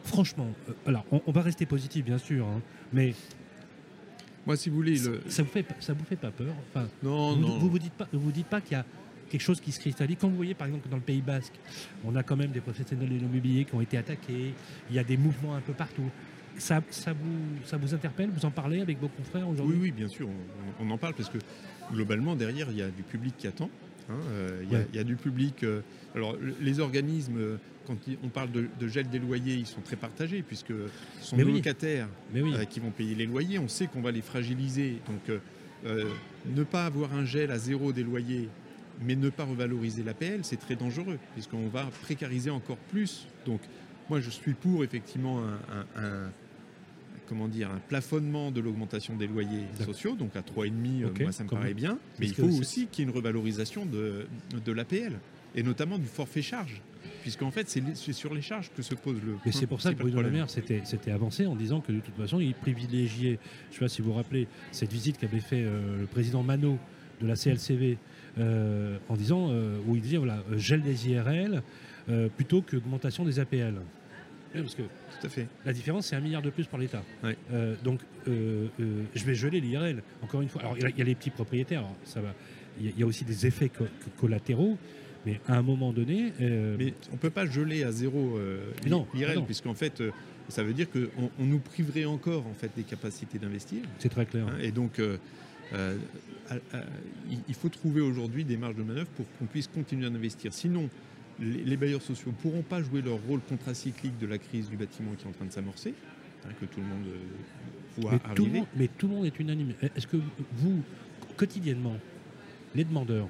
franchement, 0.03 0.47
euh, 0.69 0.73
alors 0.85 1.05
on, 1.11 1.31
va 1.31 1.41
rester 1.41 1.65
positif 1.65 2.05
bien 2.05 2.17
sûr, 2.17 2.45
hein, 2.45 2.61
mais 2.93 3.13
moi 4.45 4.55
si 4.55 4.69
vous 4.69 4.77
voulez, 4.77 4.95
ça, 4.95 5.43
vous 5.43 5.49
fait 5.49 5.65
ça 5.79 5.93
vous 5.93 6.05
fait 6.05 6.15
pas 6.15 6.31
peur 6.31 6.53
Enfin, 6.69 6.87
non, 7.03 7.33
vous, 7.33 7.41
non. 7.41 7.57
Vous 7.57 7.69
vous 7.69 7.79
dites 7.79 7.93
pas, 7.93 8.07
vous 8.13 8.31
dites 8.31 8.47
pas 8.47 8.61
qu'il 8.61 8.73
y 8.73 8.79
a 8.79 8.85
quelque 9.29 9.41
chose 9.41 9.59
qui 9.59 9.71
se 9.71 9.79
cristallise. 9.79 10.17
Quand 10.19 10.29
vous 10.29 10.35
voyez 10.35 10.53
par 10.53 10.67
exemple 10.67 10.85
que 10.85 10.89
dans 10.89 10.97
le 10.97 11.03
Pays 11.03 11.21
Basque, 11.21 11.53
on 12.05 12.15
a 12.15 12.23
quand 12.23 12.35
même 12.35 12.51
des 12.51 12.61
professionnels 12.61 13.09
de 13.09 13.13
l'immobilier 13.13 13.65
qui 13.65 13.75
ont 13.75 13.81
été 13.81 13.97
attaqués, 13.97 14.53
il 14.89 14.95
y 14.95 14.99
a 14.99 15.03
des 15.03 15.17
mouvements 15.17 15.55
un 15.55 15.61
peu 15.61 15.73
partout. 15.73 16.09
Ça, 16.57 16.81
ça, 16.89 17.13
vous, 17.13 17.65
ça 17.65 17.77
vous 17.77 17.93
interpelle 17.93 18.31
Vous 18.31 18.45
en 18.45 18.49
parlez 18.49 18.81
avec 18.81 18.99
vos 18.99 19.09
confrères 19.09 19.47
aujourd'hui? 19.47 19.75
Oui, 19.75 19.81
oui, 19.83 19.91
bien 19.91 20.07
sûr, 20.07 20.27
on, 20.79 20.89
en 20.89 20.97
parle 20.97 21.13
parce 21.13 21.29
que 21.29 21.37
globalement 21.91 22.35
derrière 22.35 22.71
il 22.71 22.77
y 22.77 22.81
a 22.81 22.89
du 22.89 23.03
public 23.03 23.35
qui 23.37 23.47
attend. 23.47 23.69
Hein, 24.09 24.15
euh, 24.31 24.63
il 24.63 24.95
y, 24.95 24.99
a 24.99 25.03
du 25.03 25.17
public. 25.17 25.63
Euh, 25.63 25.81
alors 26.15 26.35
les 26.61 26.79
organismes 26.79 27.59
quand 27.87 27.95
on 28.21 28.27
parle 28.27 28.49
de, 28.51 28.87
gel 28.87 29.07
des 29.07 29.19
loyers, 29.19 29.55
ils 29.55 29.65
sont 29.65 29.79
très 29.79 29.95
partagés, 29.95 30.43
puisque 30.45 30.73
ce 31.21 31.29
sont 31.29 31.37
les 31.37 31.45
locataires 31.45 32.09
euh, 32.35 32.65
qui 32.65 32.81
vont 32.81 32.91
payer 32.91 33.15
les 33.15 33.25
loyers. 33.25 33.59
On 33.59 33.69
sait 33.69 33.87
qu'on 33.87 34.01
va 34.01 34.11
les 34.11 34.21
fragiliser. 34.21 34.97
Donc, 35.07 35.29
euh, 35.29 35.39
euh, 35.85 36.09
ne 36.45 36.63
pas 36.63 36.85
avoir 36.85 37.13
un 37.13 37.23
gel 37.23 37.49
à 37.49 37.57
zéro 37.57 37.93
des 37.93 38.03
loyers, 38.03 38.49
mais 39.01 39.15
ne 39.15 39.29
pas 39.29 39.45
revaloriser 39.45 40.03
l'APL, 40.03 40.39
c'est 40.43 40.57
très 40.57 40.75
dangereux, 40.75 41.17
puisqu'on 41.33 41.67
va 41.69 41.85
précariser 42.03 42.49
encore 42.49 42.77
plus. 42.77 43.27
Donc, 43.45 43.61
moi, 44.09 44.19
je 44.19 44.29
suis 44.29 44.53
pour 44.53 44.83
effectivement 44.83 45.41
un, 45.95 46.29
comment 47.27 47.47
dire, 47.47 47.69
un 47.71 47.79
plafonnement 47.79 48.51
de 48.51 48.59
l'augmentation 48.59 49.15
des 49.15 49.27
loyers 49.27 49.65
sociaux, 49.85 50.15
donc 50.15 50.35
à 50.35 50.41
3,5, 50.41 51.21
moi 51.21 51.31
ça 51.31 51.43
me 51.43 51.49
paraît 51.49 51.73
bien. 51.73 51.99
Mais 52.19 52.27
il 52.27 52.33
faut 52.33 52.59
aussi 52.59 52.87
qu'il 52.87 53.05
y 53.05 53.07
ait 53.07 53.11
une 53.11 53.15
revalorisation 53.15 53.85
de, 53.85 54.27
de 54.65 54.71
l'APL, 54.71 55.19
et 55.55 55.63
notamment 55.63 55.97
du 55.97 56.05
forfait 56.07 56.41
charge 56.41 56.81
puisqu'en 57.21 57.51
fait, 57.51 57.67
c'est 57.69 58.13
sur 58.13 58.33
les 58.33 58.41
charges 58.41 58.69
que 58.75 58.81
se 58.81 58.95
pose 58.95 59.17
le. 59.25 59.33
Et 59.45 59.51
c'est 59.51 59.67
pour 59.67 59.81
ça 59.81 59.93
que 59.93 59.99
Bruno 59.99 60.21
Le 60.21 60.29
Maire 60.31 60.49
s'était 60.49 61.11
avancé 61.11 61.45
en 61.45 61.55
disant 61.55 61.81
que 61.81 61.91
de 61.91 61.99
toute 61.99 62.15
façon, 62.15 62.39
il 62.39 62.53
privilégiait, 62.53 63.37
je 63.65 63.67
ne 63.67 63.73
sais 63.73 63.79
pas 63.79 63.89
si 63.89 64.01
vous 64.01 64.11
vous 64.11 64.15
rappelez, 64.15 64.47
cette 64.71 64.91
visite 64.93 65.17
qu'avait 65.17 65.41
fait 65.41 65.61
euh, 65.63 65.99
le 65.99 66.05
président 66.05 66.41
Manot 66.41 66.77
de 67.21 67.27
la 67.27 67.35
CLCV, 67.35 67.97
euh, 68.37 68.97
en 69.09 69.15
disant, 69.17 69.49
euh, 69.51 69.77
où 69.87 69.95
il 69.97 70.01
disait, 70.01 70.17
voilà, 70.17 70.41
gel 70.55 70.81
des 70.83 71.09
IRL 71.09 71.63
plutôt 72.37 72.61
qu'augmentation 72.61 73.25
des 73.25 73.39
APL. 73.39 73.73
Parce 74.53 74.75
que 74.75 74.83
Tout 74.83 75.27
à 75.27 75.29
fait. 75.29 75.47
la 75.65 75.73
différence, 75.73 76.07
c'est 76.07 76.15
un 76.15 76.21
milliard 76.21 76.41
de 76.41 76.49
plus 76.49 76.65
pour 76.65 76.77
l'État. 76.79 77.03
Ouais. 77.23 77.35
Euh, 77.51 77.75
donc, 77.83 77.99
euh, 78.29 78.67
euh, 78.79 79.03
je 79.13 79.25
vais 79.25 79.35
geler 79.35 79.59
l'IRL, 79.59 80.01
encore 80.21 80.41
une 80.41 80.47
fois. 80.47 80.61
Alors, 80.61 80.77
il 80.77 80.83
y 80.83 80.85
a- 80.85 80.89
il 80.89 80.97
y, 80.97 81.01
a 81.01 81.05
les 81.05 81.15
petits 81.15 81.29
propriétaires, 81.31 81.79
alors, 81.79 81.95
ça 82.05 82.21
va. 82.21 82.33
Il 82.79 82.85
y, 82.85 82.89
a- 82.89 82.91
il 82.95 82.99
y 82.99 83.03
a 83.03 83.05
aussi 83.05 83.25
des 83.25 83.45
effets 83.45 83.67
co- 83.69 83.83
co- 83.83 84.09
collatéraux, 84.21 84.77
mais 85.27 85.39
à 85.47 85.57
un 85.57 85.61
moment 85.61 85.91
donné. 85.93 86.31
euh, 86.41 86.75
Mais 86.79 86.93
on 87.11 87.13
ne 87.13 87.17
peut 87.19 87.29
pas 87.29 87.45
geler 87.45 87.83
à 87.83 87.91
zéro 87.91 88.37
euh, 88.37 88.71
Mais 88.83 88.89
non, 88.89 89.05
l'IRL, 89.13 89.29
mais 89.31 89.35
non. 89.35 89.45
puisqu'en 89.45 89.73
fait, 89.73 89.99
euh, 90.01 90.11
ça 90.49 90.63
veut 90.63 90.73
dire 90.73 90.87
qu'on 90.89 91.29
on 91.39 91.45
nous 91.45 91.59
priverait 91.59 92.05
encore 92.05 92.45
en 92.47 92.53
fait, 92.53 92.71
des 92.75 92.83
capacités 92.83 93.37
d'investir. 93.37 93.81
c'est 93.99 94.09
très 94.09 94.25
clair. 94.25 94.47
hein, 94.47 94.57
et 94.61 94.71
donc, 94.71 94.99
euh, 94.99 95.17
à- 95.73 96.55
à- 96.77 96.83
il- 97.49 97.53
faut 97.55 97.67
trouver 97.69 97.99
aujourd'hui 98.01 98.45
des 98.45 98.55
marges 98.55 98.75
de 98.77 98.83
manœuvre 98.83 99.09
pour 99.17 99.25
qu'on 99.37 99.45
puisse 99.45 99.67
continuer 99.67 100.05
à 100.05 100.09
investir. 100.09 100.53
Sinon, 100.53 100.89
les, 101.39 101.63
les 101.65 101.77
bailleurs 101.77 102.01
sociaux 102.01 102.31
ne 102.31 102.35
pourront 102.41 102.61
pas 102.61 102.81
jouer 102.81 103.01
leur 103.01 103.19
rôle 103.27 103.41
contracyclique 103.41 104.17
de 104.19 104.27
la 104.27 104.37
crise 104.37 104.69
du 104.69 104.77
bâtiment 104.77 105.11
qui 105.17 105.25
est 105.25 105.29
en 105.29 105.33
train 105.33 105.45
de 105.45 105.51
s'amorcer, 105.51 105.93
hein, 106.45 106.49
que 106.59 106.65
tout 106.65 106.79
le 106.79 106.87
monde 106.87 107.05
voit 107.97 108.11
mais, 108.13 108.19
tout 108.19 108.25
le 108.27 108.31
arriver. 108.43 108.59
monde, 108.59 108.67
mais 108.77 108.87
tout 108.97 109.07
le 109.09 109.13
monde 109.15 109.25
est 109.25 109.39
unanime. 109.39 109.73
Est-ce 109.95 110.07
que 110.07 110.17
vous, 110.53 110.81
quotidiennement, 111.35 111.97
les 112.75 112.85
demandeurs, 112.85 113.27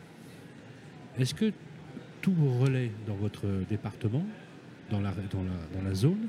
est-ce 1.18 1.34
que 1.34 1.52
tous 2.28 2.34
vos 2.34 2.60
relais 2.60 2.92
dans 3.08 3.16
votre 3.16 3.46
département, 3.70 4.26
dans 4.92 5.00
la, 5.00 5.94
zone, 5.94 6.28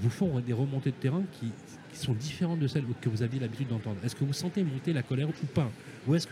vous 0.00 0.08
font 0.08 0.40
des 0.40 0.54
remontées 0.54 0.92
de 0.92 0.96
terrain 0.96 1.22
qui, 1.32 1.52
sont 1.92 2.14
différentes 2.14 2.58
de 2.58 2.66
celles 2.66 2.84
que 3.02 3.10
vous 3.10 3.22
aviez 3.22 3.38
l'habitude 3.38 3.68
d'entendre 3.68 3.98
Est-ce 4.02 4.16
que 4.16 4.24
vous 4.24 4.32
sentez 4.32 4.64
monter 4.64 4.94
la 4.94 5.02
colère 5.02 5.28
ou 5.28 5.46
pas 5.52 5.70
Ou 6.06 6.14
est-ce 6.14 6.26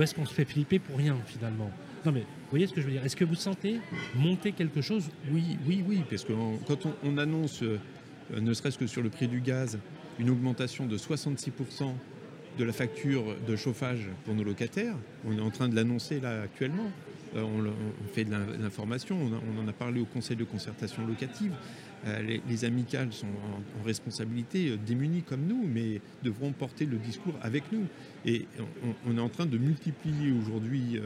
est-ce 0.00 0.14
qu'on 0.16 0.26
se 0.26 0.34
fait 0.34 0.44
flipper 0.44 0.80
pour 0.80 0.98
rien 0.98 1.16
finalement 1.26 1.70
Non 2.04 2.10
mais 2.10 2.22
vous 2.22 2.50
voyez 2.50 2.66
ce 2.66 2.72
que 2.72 2.80
je 2.80 2.86
veux 2.86 2.92
dire 2.92 3.04
Est-ce 3.04 3.14
que 3.14 3.24
vous 3.24 3.36
sentez 3.36 3.78
monter 4.16 4.50
quelque 4.50 4.80
chose 4.80 5.08
Oui, 5.30 5.56
oui, 5.68 5.84
oui, 5.86 6.02
parce 6.10 6.24
que 6.24 6.32
quand 6.66 6.86
on, 6.86 6.94
on 7.04 7.18
annonce, 7.18 7.62
euh, 7.62 7.78
ne 8.36 8.52
serait-ce 8.52 8.78
que 8.78 8.88
sur 8.88 9.00
le 9.00 9.10
prix 9.10 9.28
du 9.28 9.40
gaz, 9.40 9.78
une 10.18 10.30
augmentation 10.30 10.86
de 10.86 10.98
66% 10.98 11.92
de 12.58 12.64
la 12.64 12.72
facture 12.72 13.36
de 13.46 13.54
chauffage 13.54 14.08
pour 14.24 14.34
nos 14.34 14.42
locataires, 14.42 14.96
on 15.24 15.38
est 15.38 15.40
en 15.40 15.50
train 15.50 15.68
de 15.68 15.76
l'annoncer 15.76 16.18
là 16.18 16.42
actuellement. 16.42 16.90
Euh, 17.34 17.42
on, 17.42 18.08
fait 18.12 18.24
de 18.24 18.30
l'in- 18.30 18.46
l'information, 18.60 19.18
on, 19.20 19.62
en 19.64 19.68
a 19.68 19.72
parlé 19.72 20.00
au 20.00 20.04
Conseil 20.04 20.36
de 20.36 20.44
concertation 20.44 21.04
locative. 21.06 21.52
Euh, 22.06 22.22
les, 22.22 22.40
les 22.48 22.64
amicales 22.64 23.12
sont 23.12 23.26
en, 23.26 23.80
en 23.80 23.84
responsabilité, 23.84 24.70
euh, 24.70 24.76
démunies 24.76 25.22
comme 25.22 25.44
nous, 25.46 25.66
mais 25.66 26.00
devront 26.22 26.52
porter 26.52 26.86
le 26.86 26.98
discours 26.98 27.34
avec 27.42 27.64
nous. 27.72 27.84
Et 28.24 28.46
on, 28.84 29.10
on 29.12 29.16
est 29.18 29.20
en 29.20 29.28
train 29.28 29.46
de 29.46 29.58
multiplier 29.58 30.32
aujourd'hui 30.32 31.00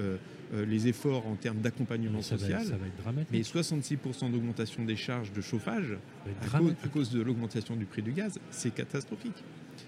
les 0.53 0.89
efforts 0.89 1.27
en 1.29 1.37
termes 1.37 1.59
d'accompagnement 1.59 2.19
va, 2.19 2.25
social. 2.25 2.65
ça 2.65 2.77
va 2.77 2.87
être 2.87 2.97
dramatique. 3.03 3.29
Mais 3.33 3.41
66% 3.41 4.33
d'augmentation 4.33 4.85
des 4.85 4.97
charges 4.97 5.33
de 5.33 5.41
chauffage 5.41 5.93
à 5.93 6.29
cause, 6.41 6.51
dramatique. 6.51 6.79
à 6.85 6.89
cause 6.89 7.11
de 7.11 7.23
l'augmentation 7.23 7.77
du 7.77 7.85
prix 7.85 8.03
du 8.03 8.11
gaz, 8.13 8.39
c'est 8.51 8.75
catastrophique. 8.75 9.45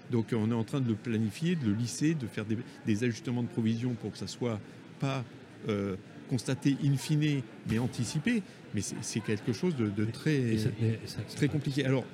Donc 0.09 0.27
on 0.33 0.49
est 0.51 0.55
en 0.55 0.63
train 0.63 0.79
de 0.79 0.87
le 0.87 0.95
planifier, 0.95 1.55
de 1.55 1.65
le 1.65 1.73
lisser, 1.73 2.13
de 2.15 2.27
faire 2.27 2.45
des, 2.45 2.57
des 2.85 3.03
ajustements 3.03 3.43
de 3.43 3.47
provision 3.49 3.93
pour 3.95 4.11
que 4.13 4.17
ça 4.17 4.27
soit 4.27 4.59
pas 4.99 5.23
euh, 5.67 5.95
constaté 6.29 6.77
in 6.83 6.95
fine, 6.97 7.41
mais 7.69 7.79
anticipé. 7.79 8.41
Mais 8.73 8.81
c'est 8.81 9.19
quelque 9.19 9.53
chose 9.53 9.75
de, 9.75 9.87
de 9.87 10.05
très, 10.05 10.57
ça- 10.57 10.69
ça- 11.27 11.47
compliqué. 11.47 11.85
Alors 11.85 12.05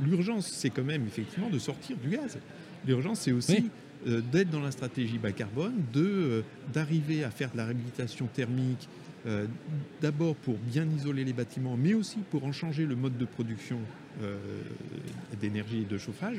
l'urgence, 0.00 0.48
c'est 0.48 0.70
quand 0.70 0.82
même 0.84 1.06
effectivement 1.06 1.48
de 1.50 1.58
sortir 1.58 1.96
du 1.96 2.08
gaz. 2.08 2.38
L'urgence, 2.86 3.20
c'est 3.20 3.32
aussi 3.32 3.52
Oui. 3.52 3.70
euh, 4.08 4.20
d'être 4.32 4.50
dans 4.50 4.60
la 4.60 4.72
stratégie 4.72 5.18
bas 5.18 5.32
carbone, 5.32 5.74
de 5.92 6.02
euh, 6.04 6.42
d'arriver 6.72 7.22
à 7.24 7.30
faire 7.30 7.50
de 7.52 7.56
la 7.56 7.64
réhabilitation 7.66 8.26
thermique, 8.26 8.88
euh, 9.26 9.46
d'abord 10.02 10.34
pour 10.34 10.56
bien 10.58 10.86
isoler 10.98 11.24
les 11.24 11.32
bâtiments, 11.32 11.76
mais 11.76 11.94
aussi 11.94 12.18
pour 12.30 12.44
en 12.44 12.52
changer 12.52 12.84
le 12.84 12.96
mode 12.96 13.16
de 13.16 13.24
production 13.24 13.78
d'énergie 15.40 15.82
et 15.82 15.84
de 15.92 15.98
chauffage. 15.98 16.38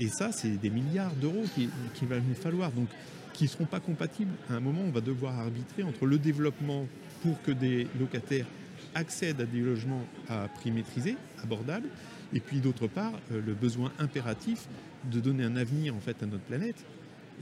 Et 0.00 0.08
ça, 0.08 0.30
c'est 0.32 0.60
des 0.60 0.70
milliards 0.70 1.14
d'euros 1.14 1.44
qui- 1.54 1.68
qu'il 1.94 2.06
va 2.08 2.16
nous 2.20 2.34
falloir. 2.34 2.70
Donc, 2.70 2.88
qui 3.36 3.44
ne 3.44 3.48
seront 3.48 3.66
pas 3.66 3.80
compatibles. 3.80 4.32
À 4.50 4.54
un 4.54 4.60
moment, 4.60 4.80
on 4.86 4.90
va 4.90 5.02
devoir 5.02 5.38
arbitrer 5.38 5.82
entre 5.82 6.06
le 6.06 6.18
développement 6.18 6.86
pour 7.22 7.40
que 7.42 7.50
des 7.52 7.86
locataires 8.00 8.46
accèdent 8.94 9.42
à 9.42 9.44
des 9.44 9.60
logements 9.60 10.04
à 10.28 10.48
prix 10.48 10.70
maîtrisé, 10.70 11.16
abordables, 11.42 11.88
et 12.32 12.40
puis 12.40 12.60
d'autre 12.60 12.86
part, 12.86 13.12
euh, 13.32 13.42
le 13.44 13.52
besoin 13.52 13.92
impératif 13.98 14.66
de 15.12 15.20
donner 15.20 15.44
un 15.44 15.56
avenir 15.56 15.94
en 15.94 16.00
fait 16.00 16.22
à 16.22 16.26
notre 16.26 16.44
planète 16.44 16.82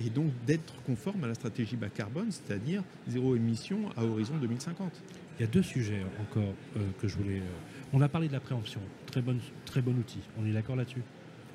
et 0.04 0.10
donc 0.10 0.32
d'être 0.44 0.74
conforme 0.84 1.22
à 1.22 1.28
la 1.28 1.34
stratégie 1.34 1.76
bas 1.76 1.88
carbone, 1.88 2.30
c'est-à-dire 2.30 2.82
zéro 3.08 3.36
émission 3.36 3.78
à 3.96 4.04
horizon 4.04 4.34
2050. 4.40 4.92
Il 5.38 5.42
y 5.42 5.44
a 5.44 5.46
deux 5.46 5.62
sujets 5.62 6.02
encore 6.20 6.54
euh, 6.76 6.80
que 7.00 7.06
je 7.06 7.16
voulais. 7.16 7.38
euh, 7.38 7.92
On 7.92 8.00
a 8.00 8.08
parlé 8.08 8.26
de 8.26 8.32
la 8.32 8.40
préemption, 8.40 8.80
très 9.06 9.22
très 9.64 9.80
bon 9.80 9.92
outil. 9.92 10.20
On 10.40 10.44
est 10.44 10.52
d'accord 10.52 10.74
là-dessus? 10.74 11.02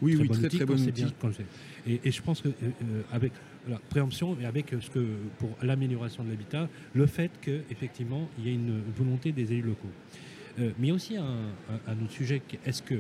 Oui, 0.02 0.16
oui, 0.16 0.28
bon 0.28 0.34
très 0.34 0.46
outil 0.46 0.58
très 0.58 0.66
bon 0.66 0.74
outil. 0.74 0.92
bien- 0.92 1.08
et, 1.88 2.00
et 2.06 2.12
je 2.12 2.22
pense 2.22 2.42
que 2.42 2.50
euh, 2.50 2.52
euh, 2.62 3.02
avec 3.12 3.32
la 3.68 3.78
préemption 3.90 4.38
et 4.40 4.46
avec 4.46 4.74
euh, 4.74 4.80
ce 4.82 4.90
que 4.90 5.06
pour 5.40 5.50
l'amélioration 5.62 6.24
de 6.24 6.30
l'habitat, 6.30 6.70
le 6.94 7.06
fait 7.06 7.32
que 7.42 7.62
effectivement 7.70 8.30
il 8.38 8.48
y 8.48 8.50
a 8.50 8.54
une 8.54 8.82
volonté 8.96 9.32
des 9.32 9.52
élus 9.54 9.64
locaux. 9.64 9.88
Euh, 10.60 10.72
mais 10.80 10.88
il 10.88 10.90
y 10.90 10.92
a 10.92 10.96
aussi 10.96 11.18
un, 11.18 11.24
un- 11.26 11.92
un 11.92 12.02
autre 12.04 12.12
sujet. 12.12 12.42
qui 12.48 12.56
est- 12.56 12.60
Est-ce 12.68 12.82
que 12.82 12.96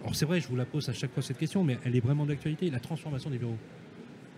alors 0.00 0.14
c'est 0.14 0.26
vrai, 0.26 0.38
je 0.40 0.48
vous 0.48 0.56
la 0.56 0.66
pose 0.66 0.88
à 0.88 0.92
chaque 0.92 1.12
fois 1.12 1.22
cette 1.22 1.38
question, 1.38 1.64
mais 1.64 1.78
elle 1.84 1.96
est 1.96 2.00
vraiment 2.00 2.26
d'actualité. 2.26 2.68
La 2.70 2.78
transformation 2.80 3.30
des 3.30 3.38
bureaux. 3.38 3.56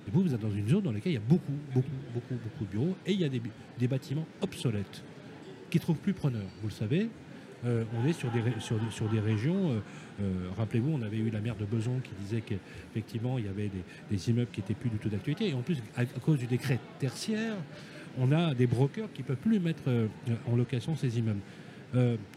Et 0.06 0.10
vous, 0.12 0.22
vous 0.22 0.32
êtes 0.32 0.40
dans 0.40 0.52
une 0.52 0.68
zone 0.68 0.82
dans 0.82 0.92
laquelle 0.92 1.10
il 1.12 1.16
y 1.16 1.18
a 1.18 1.28
beaucoup, 1.28 1.50
beaucoup, 1.74 1.88
beaucoup, 2.14 2.34
beaucoup 2.34 2.64
de 2.64 2.70
bureaux 2.70 2.96
et 3.04 3.12
il 3.12 3.20
y 3.20 3.24
a 3.24 3.28
des, 3.28 3.42
des 3.76 3.88
bâtiments 3.88 4.26
obsolètes 4.40 5.02
qui 5.68 5.78
ne 5.78 5.82
trouvent 5.82 5.98
plus 5.98 6.12
preneur. 6.12 6.44
Vous 6.62 6.68
le 6.68 6.72
savez, 6.72 7.08
euh, 7.64 7.84
on 7.98 8.06
est 8.06 8.12
sur 8.12 8.30
des, 8.30 8.42
sur, 8.60 8.78
des- 8.78 8.90
sur 8.90 9.08
des 9.08 9.20
régions. 9.20 9.72
euh, 9.72 9.78
euh, 10.22 10.48
Rappelez-vous, 10.56 10.90
on 10.92 11.02
avait 11.02 11.16
eu 11.18 11.30
la 11.30 11.40
maire 11.40 11.56
de 11.56 11.64
Besançon 11.64 12.00
qui 12.02 12.10
disait 12.22 12.40
qu'effectivement, 12.42 13.38
il 13.38 13.46
y 13.46 13.48
avait 13.48 13.68
des, 13.68 13.82
des 14.10 14.30
immeubles 14.30 14.50
qui 14.52 14.60
n'étaient 14.60 14.74
plus 14.74 14.90
du 14.90 14.98
tout 14.98 15.08
d'actualité. 15.08 15.48
Et 15.48 15.54
en 15.54 15.62
plus, 15.62 15.78
à, 15.96 16.02
à 16.02 16.04
cause 16.24 16.38
du 16.38 16.46
décret 16.46 16.78
tertiaire, 16.98 17.54
on 18.18 18.32
a 18.32 18.54
des 18.54 18.66
brokers 18.66 19.12
qui 19.12 19.22
ne 19.22 19.26
peuvent 19.26 19.36
plus 19.36 19.58
mettre 19.60 19.82
en 20.50 20.56
location 20.56 20.94
ces 20.96 21.18
immeubles. 21.18 21.40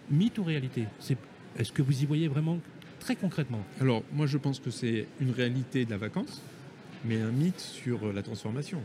Mythe 0.10 0.38
ou 0.39 0.43
réalité 0.43 0.86
Est-ce 1.58 1.71
que 1.71 1.82
vous 1.82 2.01
y 2.01 2.05
voyez 2.05 2.27
vraiment 2.27 2.60
très 2.99 3.15
concrètement? 3.15 3.62
Alors, 3.82 4.03
moi, 4.13 4.25
je 4.25 4.38
pense 4.38 4.60
que 4.60 4.71
c'est 4.71 5.08
une 5.19 5.32
réalité 5.32 5.86
de 5.86 5.89
la 5.91 5.97
vacance, 5.97 6.41
mais 7.05 7.21
un 7.21 7.32
mythe 7.32 7.60
sur 7.60 8.12
la 8.13 8.21
transformation. 8.23 8.82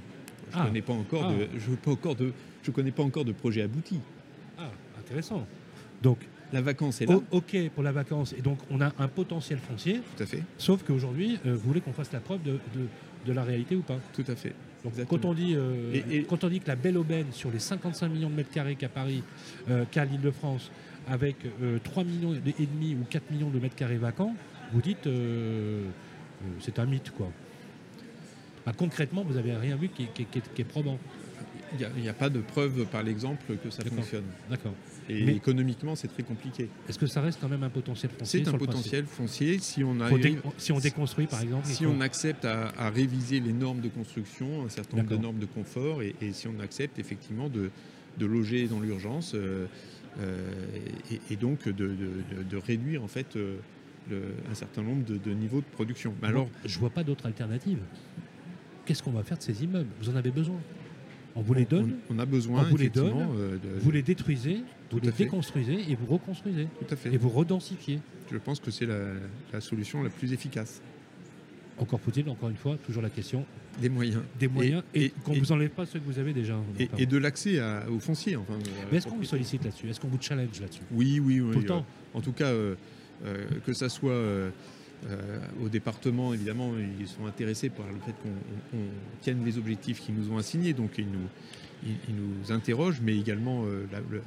Je 0.52 0.56
Ah. 0.58 0.66
connais 0.66 0.82
pas 0.82 0.92
encore 0.92 1.26
Ah. 1.30 1.32
de, 1.32 1.48
je 1.58 1.70
veux 1.70 1.76
pas 1.76 1.90
encore 1.92 2.14
de, 2.16 2.32
je 2.62 2.70
connais 2.70 2.92
pas 2.92 3.02
encore 3.02 3.24
de 3.24 3.32
projet 3.32 3.62
abouti. 3.62 3.98
Ah, 4.58 4.70
intéressant. 5.00 5.46
Donc, 6.04 6.18
La 6.52 6.60
vacance 6.60 7.00
est 7.00 7.06
là, 7.06 7.16
o- 7.16 7.24
OK 7.32 7.56
pour 7.74 7.82
la 7.82 7.90
vacance. 7.90 8.32
Et 8.38 8.42
donc, 8.42 8.58
on 8.70 8.80
a 8.80 8.92
un 8.98 9.08
potentiel 9.08 9.58
foncier, 9.58 10.00
tout 10.16 10.22
à 10.22 10.26
fait, 10.26 10.42
sauf 10.58 10.84
qu'aujourd'hui, 10.84 11.38
euh, 11.46 11.54
vous 11.54 11.66
voulez 11.68 11.80
qu'on 11.80 11.94
fasse 11.94 12.12
la 12.12 12.20
preuve 12.20 12.42
de, 12.44 12.52
de- 12.52 12.86
de 13.26 13.32
la 13.32 13.42
réalité 13.42 13.74
ou 13.74 13.80
pas? 13.80 13.98
Tout 14.12 14.24
à 14.28 14.36
fait. 14.36 14.52
Donc, 14.84 14.92
Exactement. 14.92 15.22
quand 15.22 15.28
on, 15.28 15.34
dit, 15.34 15.54
euh, 15.56 15.94
Et- 15.94 16.16
et- 16.18 16.22
quand 16.24 16.44
on 16.44 16.48
dit 16.48 16.60
que 16.60 16.68
la 16.68 16.76
belle 16.76 16.98
aubaine 16.98 17.26
sur 17.32 17.50
les 17.50 17.58
55 17.58 18.08
millions 18.08 18.28
de 18.28 18.34
mètres 18.34 18.50
carrés 18.52 18.76
qu'à 18.76 18.90
Paris, 18.90 19.22
euh, 19.70 19.84
qu'à 19.90 20.04
l'Île-de-France, 20.04 20.70
avec 21.08 21.36
euh, 21.62 21.78
3 21.82 22.04
millions 22.04 22.34
et 22.34 22.66
demi 22.66 22.94
ou 22.94 23.04
4 23.08 23.30
millions 23.30 23.50
de 23.50 23.58
mètres 23.58 23.74
carrés 23.76 23.96
vacants, 23.96 24.34
vous 24.72 24.82
dites 24.82 25.06
euh, 25.06 25.80
euh, 25.82 26.46
c'est 26.60 26.78
un 26.78 26.84
mythe 26.86 27.10
quoi. 27.16 27.30
Bah, 28.66 28.72
concrètement, 28.76 29.24
vous 29.24 29.34
n'avez 29.34 29.54
rien 29.56 29.76
vu 29.76 29.88
qui 29.88 30.04
est 30.04 30.64
probant. 30.64 30.98
Il 31.96 32.02
n'y 32.02 32.08
a, 32.08 32.12
pas 32.14 32.30
de 32.30 32.40
preuve 32.40 32.84
par 32.86 33.02
l'exemple 33.02 33.56
que 33.62 33.70
ça 33.70 33.84
fonctionne. 33.84 34.24
D'accord. 34.48 34.74
Et 35.08 35.24
Mais- 35.24 35.34
économiquement, 35.34 35.94
c'est 35.96 36.08
très 36.08 36.22
compliqué. 36.22 36.68
Est-ce 36.88 36.98
que 36.98 37.06
ça 37.06 37.20
reste 37.20 37.38
quand 37.40 37.48
même 37.48 37.62
un 37.62 37.68
potentiel 37.68 38.10
foncier 38.16 38.42
C'est 38.44 38.48
un 38.48 38.56
potentiel 38.58 39.04
foncier 39.06 39.58
si 39.58 39.84
on 39.84 40.00
arrive, 40.00 40.40
Si 40.56 40.72
on 40.72 40.78
déconstruit 40.78 41.26
par 41.26 41.42
exemple, 41.42 41.66
si 41.66 41.84
on 41.84 42.00
accepte 42.00 42.44
à, 42.44 42.68
à 42.78 42.90
réviser 42.90 43.40
les 43.40 43.52
normes 43.52 43.80
de 43.80 43.88
construction, 43.88 44.64
un 44.64 44.68
certain 44.68 44.96
nombre 44.98 45.10
de 45.10 45.16
normes 45.16 45.38
de 45.38 45.46
confort, 45.46 46.02
et, 46.02 46.14
et 46.22 46.32
si 46.32 46.48
on 46.48 46.58
accepte 46.60 46.98
effectivement 46.98 47.48
de, 47.48 47.70
de 48.18 48.26
loger 48.26 48.66
dans 48.66 48.80
l'urgence, 48.80 49.32
euh, 49.34 49.66
euh, 50.20 50.52
et, 51.10 51.20
et 51.32 51.36
donc 51.36 51.68
de, 51.68 51.72
de- 51.72 52.56
réduire 52.56 53.02
en 53.02 53.08
fait 53.08 53.36
euh, 53.36 53.56
le- 54.10 54.34
un 54.50 54.54
certain 54.54 54.82
nombre 54.82 55.04
de, 55.04 55.18
de 55.18 55.30
niveaux 55.32 55.60
de 55.60 55.66
production. 55.72 56.14
Mais 56.22 56.28
alors, 56.28 56.48
je 56.64 56.78
vois 56.78 56.90
pas 56.90 57.02
d'autre 57.04 57.26
alternative. 57.26 57.78
Qu'est-ce 58.86 59.02
qu'on 59.02 59.10
va 59.12 59.22
faire 59.24 59.38
de 59.38 59.42
ces 59.42 59.64
immeubles? 59.64 59.88
Vous 60.00 60.08
en 60.10 60.16
avez 60.16 60.30
besoin 60.30 60.56
On 61.36 61.42
vous 61.42 61.54
les 61.54 61.64
donne, 61.64 61.96
on, 62.10 62.16
on 62.16 62.18
a 62.20 62.26
besoin 62.26 62.62
on 62.62 62.70
vous 62.70 62.76
les 62.76 62.88
donne, 62.88 63.12
euh, 63.36 63.52
de- 63.56 63.80
vous 63.80 63.90
les 63.90 64.02
détruisez, 64.02 64.62
vous 64.90 65.00
les 65.00 65.10
fait. 65.10 65.24
déconstruisez 65.24 65.90
et 65.90 65.96
vous 65.96 66.06
reconstruisez. 66.06 66.68
tout 66.78 66.94
à 66.94 66.96
fait. 66.96 67.12
Et 67.12 67.16
vous 67.16 67.28
redensifiez. 67.28 67.98
Je 68.30 68.38
pense 68.38 68.60
que 68.60 68.70
c'est 68.70 68.86
la, 68.86 68.98
la 69.52 69.60
solution 69.60 70.02
la 70.02 70.10
plus 70.10 70.32
efficace. 70.32 70.80
Encore 71.76 72.00
faut-il, 72.00 72.28
encore 72.28 72.50
une 72.50 72.56
fois, 72.56 72.76
toujours 72.86 73.02
la 73.02 73.10
question 73.10 73.44
Des 73.80 73.88
moyens. 73.88 74.22
des 74.38 74.46
moyens 74.46 74.84
et, 74.94 75.06
et- 75.06 75.10
qu'on 75.24 75.32
et- 75.32 75.40
vous 75.40 75.50
enlève 75.50 75.70
pas 75.70 75.86
ceux 75.86 75.98
que 75.98 76.04
vous 76.04 76.20
avez 76.20 76.32
déjà. 76.32 76.56
Et, 76.98 77.06
de 77.06 77.18
l'accès 77.18 77.60
au 77.90 77.98
foncier. 77.98 78.36
Enfin, 78.36 78.54
Mais 78.92 78.98
est-ce 78.98 79.08
qu'on 79.08 79.16
vous 79.16 79.24
sollicite 79.24 79.64
là-dessus? 79.64 79.88
Est-ce 79.90 79.98
qu'on 80.00 80.06
vous 80.08 80.20
challenge 80.20 80.60
là-dessus? 80.60 80.82
Oui, 80.92 81.18
oui, 81.18 81.40
oui. 81.40 81.52
Tout 81.52 81.58
le 81.58 81.64
euh, 81.64 81.68
temps 81.68 81.86
En 82.14 82.20
tout 82.20 82.30
cas, 82.32 82.46
euh, 82.46 82.76
euh, 83.24 83.44
que 83.66 83.72
ça 83.72 83.88
soit 83.88 84.12
euh, 85.06 85.08
euh, 85.10 85.38
au 85.64 85.68
département, 85.68 86.32
évidemment, 86.34 86.72
ils 87.00 87.06
sont 87.08 87.26
intéressés 87.26 87.68
par 87.68 87.86
le 87.86 87.98
fait 88.04 88.12
qu'on 88.22 88.28
on- 88.76 88.80
on 88.80 88.86
tienne 89.20 89.44
les 89.44 89.58
objectifs 89.58 90.00
qu'ils 90.00 90.14
nous 90.14 90.30
ont 90.32 90.38
assignés. 90.38 90.72
Donc, 90.72 90.92
ils 90.98 91.06
nous, 91.06 91.28
ils, 91.84 91.96
ils 92.08 92.14
nous 92.14 92.52
interrogent, 92.52 93.00
mais 93.02 93.16
également 93.16 93.64
euh, 93.66 93.86
la, 93.92 94.00
le- 94.10 94.22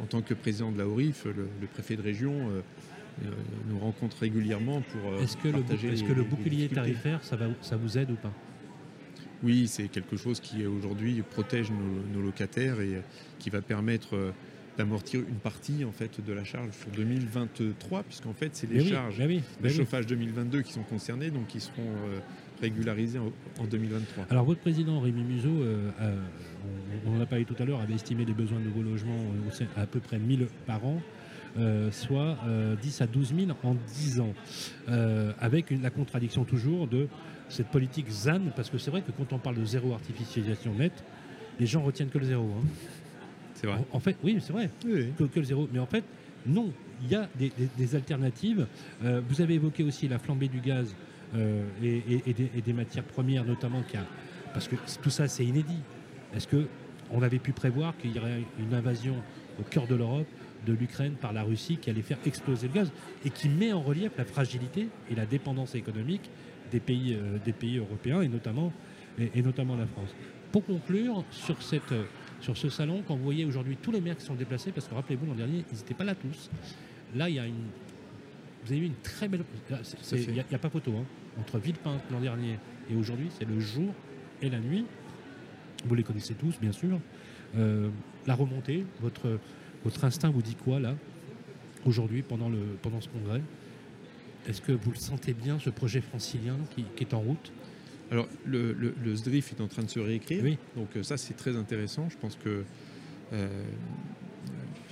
en 0.00 0.06
tant 0.06 0.22
que 0.22 0.34
président 0.34 0.70
de 0.72 0.78
la 0.78 0.86
ORIF, 0.88 1.24
le, 1.24 1.66
préfet 1.72 1.96
de 1.96 2.02
région 2.02 2.32
nous 3.68 3.78
rencontre 3.78 4.18
régulièrement 4.18 4.82
pour 4.82 5.20
est-ce 5.22 5.36
que 5.36 5.48
partager 5.48 5.86
le, 5.86 5.94
est-ce 5.94 6.02
que 6.02 6.12
le 6.12 6.24
bouclier 6.24 6.68
tarifaire, 6.68 7.22
ça, 7.22 7.36
va, 7.36 7.46
ça 7.62 7.76
vous 7.76 7.96
aide 7.96 8.10
ou 8.10 8.16
pas? 8.16 8.32
Oui, 9.44 9.68
c'est 9.68 9.86
quelque 9.88 10.16
chose 10.16 10.40
qui 10.40 10.66
aujourd'hui 10.66 11.22
protège 11.22 11.70
nos, 12.12 12.20
locataires 12.22 12.80
et 12.80 13.02
qui 13.38 13.50
va 13.50 13.60
permettre 13.62 14.32
d'amortir 14.76 15.20
une 15.20 15.36
partie 15.36 15.84
en 15.84 15.92
fait 15.92 16.24
de 16.24 16.32
la 16.32 16.44
charge 16.44 16.70
sur 16.72 16.90
2023 16.90 18.02
puisqu'en 18.02 18.32
fait 18.32 18.50
c'est 18.54 18.68
les 18.68 18.84
charges 18.84 19.18
de 19.18 19.68
chauffage 19.68 20.06
2022 20.06 20.62
qui 20.62 20.72
sont 20.72 20.82
concernées 20.82 21.30
donc 21.30 21.46
qui 21.46 21.60
seront 21.60 21.92
régularisé 22.60 23.18
en, 23.18 23.64
2023. 23.64 24.26
Alors 24.30 24.44
votre 24.44 24.60
président 24.60 25.00
Rémi 25.00 25.22
Museau, 25.22 25.62
euh, 25.62 25.90
on, 27.06 27.16
en 27.16 27.20
a 27.20 27.26
parlé 27.26 27.44
tout 27.44 27.56
à 27.58 27.64
l'heure, 27.64 27.80
avait 27.80 27.94
estimé 27.94 28.24
les 28.24 28.32
besoins 28.32 28.58
de 28.58 28.64
nouveaux 28.64 28.82
logements 28.82 29.12
euh, 29.60 29.64
à 29.76 29.86
peu 29.86 30.00
près 30.00 30.18
1000 30.18 30.46
par 30.66 30.84
an. 30.84 31.00
Euh, 31.56 31.92
soit 31.92 32.36
10 32.82 33.00
à 33.02 33.06
12 33.06 33.34
000 33.46 33.50
en 33.62 33.74
10 33.74 34.20
ans, 34.20 34.34
avec 35.38 35.70
la 35.70 35.90
contradiction 35.90 36.44
toujours 36.44 36.88
de 36.88 37.06
cette 37.48 37.68
politique 37.68 38.10
ZAN, 38.10 38.40
parce 38.56 38.70
que 38.70 38.78
c'est 38.78 38.90
vrai 38.90 39.02
que 39.02 39.12
quand 39.12 39.32
on 39.32 39.38
parle 39.38 39.60
de 39.60 39.64
zéro 39.64 39.92
artificialisation 39.92 40.74
nette, 40.74 41.04
les 41.60 41.66
gens 41.66 41.82
retiennent 41.82 42.08
que 42.08 42.18
le 42.18 42.24
zéro. 42.24 42.50
Hein. 42.58 42.66
C'est 43.64 43.70
vrai. 43.70 43.84
En, 43.92 44.00
fait, 44.00 44.16
oui, 44.22 44.38
c'est 44.40 44.52
vrai, 44.52 44.70
Que, 44.82 45.38
le 45.38 45.44
zéro. 45.44 45.68
Mais 45.72 45.78
en 45.78 45.86
fait, 45.86 46.04
non, 46.46 46.70
il 47.02 47.10
y 47.10 47.14
a 47.14 47.28
des, 47.36 47.94
alternatives. 47.94 48.66
vous 49.00 49.40
avez 49.40 49.54
évoqué 49.54 49.82
aussi 49.82 50.08
la 50.08 50.18
flambée 50.18 50.48
du 50.48 50.60
gaz 50.60 50.94
euh, 51.36 51.64
et, 51.82 52.62
des, 52.62 52.72
matières 52.72 53.04
premières 53.04 53.44
notamment, 53.44 53.82
parce 54.52 54.68
que 54.68 54.76
tout 55.02 55.10
ça 55.10 55.26
c'est 55.26 55.44
inédit. 55.44 55.80
Est-ce 56.34 56.46
qu'on 56.46 57.22
avait 57.22 57.38
pu 57.38 57.52
prévoir 57.52 57.96
qu'il 57.96 58.14
y 58.14 58.18
aurait 58.18 58.42
une 58.60 58.72
invasion 58.72 59.16
au 59.58 59.62
cœur 59.62 59.86
de 59.86 59.96
l'Europe 59.96 60.26
de 60.66 60.72
l'Ukraine 60.72 61.14
par 61.20 61.32
la 61.32 61.42
Russie 61.42 61.76
qui 61.76 61.90
allait 61.90 62.02
faire 62.02 62.18
exploser 62.24 62.68
le 62.68 62.74
gaz 62.74 62.92
et 63.24 63.30
qui 63.30 63.48
met 63.48 63.72
en 63.72 63.82
relief 63.82 64.12
la 64.16 64.24
fragilité 64.24 64.88
et 65.10 65.14
la 65.14 65.26
dépendance 65.26 65.74
économique 65.74 66.30
des 66.70 66.80
pays, 66.80 67.14
euh, 67.14 67.38
des 67.44 67.52
pays 67.52 67.78
européens 67.78 68.22
et 68.22 68.28
notamment, 68.28 68.72
et, 69.18 69.42
notamment 69.42 69.76
la 69.76 69.86
France? 69.86 70.14
Pour 70.52 70.64
conclure, 70.64 71.24
sur, 71.30 71.60
cette, 71.62 71.92
sur 72.44 72.56
ce 72.56 72.68
salon, 72.68 73.02
quand 73.06 73.16
vous 73.16 73.24
voyez 73.24 73.44
aujourd'hui 73.44 73.76
tous 73.80 73.90
les 73.90 74.00
maires 74.00 74.16
qui 74.16 74.24
sont 74.24 74.34
déplacés, 74.34 74.70
parce 74.70 74.86
que 74.86 74.94
rappelez-vous, 74.94 75.26
l'an 75.26 75.34
dernier, 75.34 75.64
ils 75.72 75.76
n'étaient 75.76 75.94
pas 75.94 76.04
là 76.04 76.14
tous, 76.14 76.50
là, 77.16 77.28
il 77.28 77.36
y 77.36 77.38
a 77.38 77.46
une, 77.46 77.54
vous 78.64 78.72
avez 78.72 78.80
eu 78.80 78.86
une 78.86 79.00
très 79.02 79.28
belle. 79.28 79.44
Il 80.12 80.32
n'y 80.32 80.40
a, 80.40 80.58
pas 80.58 80.70
photo. 80.70 80.92
Hein 80.92 81.04
entre 81.40 81.58
Villepinte 81.58 82.02
l'an 82.10 82.20
dernier 82.20 82.58
et 82.90 82.96
aujourd'hui, 82.96 83.28
c'est 83.36 83.46
le 83.46 83.58
jour 83.60 83.92
et 84.42 84.50
la 84.50 84.58
nuit. 84.58 84.84
Vous 85.84 85.94
les 85.94 86.02
connaissez 86.02 86.34
tous, 86.34 86.58
bien 86.60 86.72
sûr. 86.72 86.98
Euh, 87.56 87.90
la 88.26 88.34
remontée, 88.34 88.84
votre, 89.00 89.38
votre 89.84 90.04
instinct 90.04 90.30
vous 90.30 90.42
dit 90.42 90.54
quoi 90.54 90.80
là, 90.80 90.94
aujourd'hui, 91.84 92.22
pendant, 92.22 92.48
le, 92.48 92.58
pendant 92.82 93.00
ce 93.00 93.08
congrès? 93.08 93.42
Est-ce 94.48 94.60
que 94.60 94.72
vous 94.72 94.90
le 94.90 94.96
sentez 94.96 95.32
bien, 95.32 95.58
ce 95.58 95.70
projet 95.70 96.00
francilien 96.00 96.56
qui, 96.74 96.84
est 97.00 97.14
en 97.14 97.20
route? 97.20 97.52
Alors, 98.10 98.28
le, 98.44 98.72
le, 98.72 99.14
SDRIF 99.14 99.52
est 99.52 99.60
en 99.62 99.68
train 99.68 99.82
de 99.82 99.90
se 99.90 99.98
réécrire. 99.98 100.42
Oui. 100.44 100.58
Donc, 100.76 100.88
euh, 100.96 101.02
ça, 101.02 101.16
c'est 101.16 101.34
très 101.34 101.56
intéressant. 101.56 102.08
Je 102.10 102.16
pense 102.18 102.36
que. 102.36 102.64
Euh, 103.32 103.48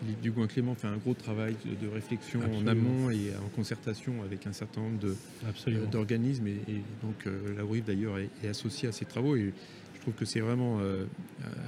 Philippe 0.03 0.21
Dugouin-Clément 0.21 0.75
fait 0.75 0.89
un 0.89 0.97
gros 0.97 1.15
travail 1.15 1.55
de, 1.65 1.89
réflexion 1.89 2.41
en 2.41 2.67
amont 2.67 3.11
et 3.11 3.33
en 3.45 3.49
concertation 3.55 4.23
avec 4.25 4.47
un 4.47 4.53
certain 4.53 4.81
nombre 4.81 4.99
euh, 5.05 5.87
d'organismes. 5.87 6.49
Et, 6.49 6.83
donc 7.03 7.27
euh, 7.27 7.55
la 7.57 7.65
WIF 7.65 7.85
d'ailleurs 7.85 8.19
est, 8.19 8.49
associée 8.49 8.89
à 8.89 8.93
ces 8.93 9.05
travaux. 9.05 9.37
Et 9.37 9.53
je 9.95 10.01
trouve 10.01 10.15
que 10.15 10.25
c'est 10.25 10.41
vraiment 10.41 10.79
euh, 10.81 11.05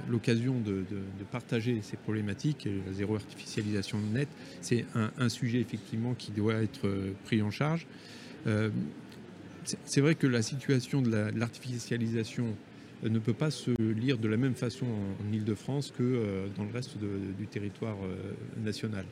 l'occasion 0.09 0.59
de, 0.59 0.83
partager 1.31 1.79
ces 1.81 1.95
problématiques. 1.95 2.67
la 2.85 2.93
zéro 2.93 3.15
artificialisation 3.15 3.99
nette, 4.13 4.29
c'est 4.59 4.85
un, 4.95 5.29
sujet 5.29 5.59
effectivement 5.61 6.13
qui 6.13 6.31
doit 6.31 6.55
être 6.55 6.89
pris 7.23 7.41
en 7.41 7.51
charge. 7.51 7.87
C'est 9.85 10.01
vrai 10.01 10.15
que 10.15 10.27
la 10.27 10.41
situation 10.41 11.01
de 11.01 11.09
l'artificialisation 11.35 12.55
ne 13.03 13.19
peut 13.19 13.33
pas 13.33 13.51
se 13.51 13.71
lire 13.79 14.17
de 14.17 14.27
la 14.27 14.37
même 14.37 14.55
façon 14.55 14.85
en, 14.85 15.33
Ile-de-France 15.33 15.91
que 15.95 16.03
euh, 16.03 16.47
dans 16.55 16.63
le 16.63 16.71
reste 16.71 16.97
du 16.97 17.47
territoire 17.47 17.97
euh, 18.03 18.15
national. 18.63 19.05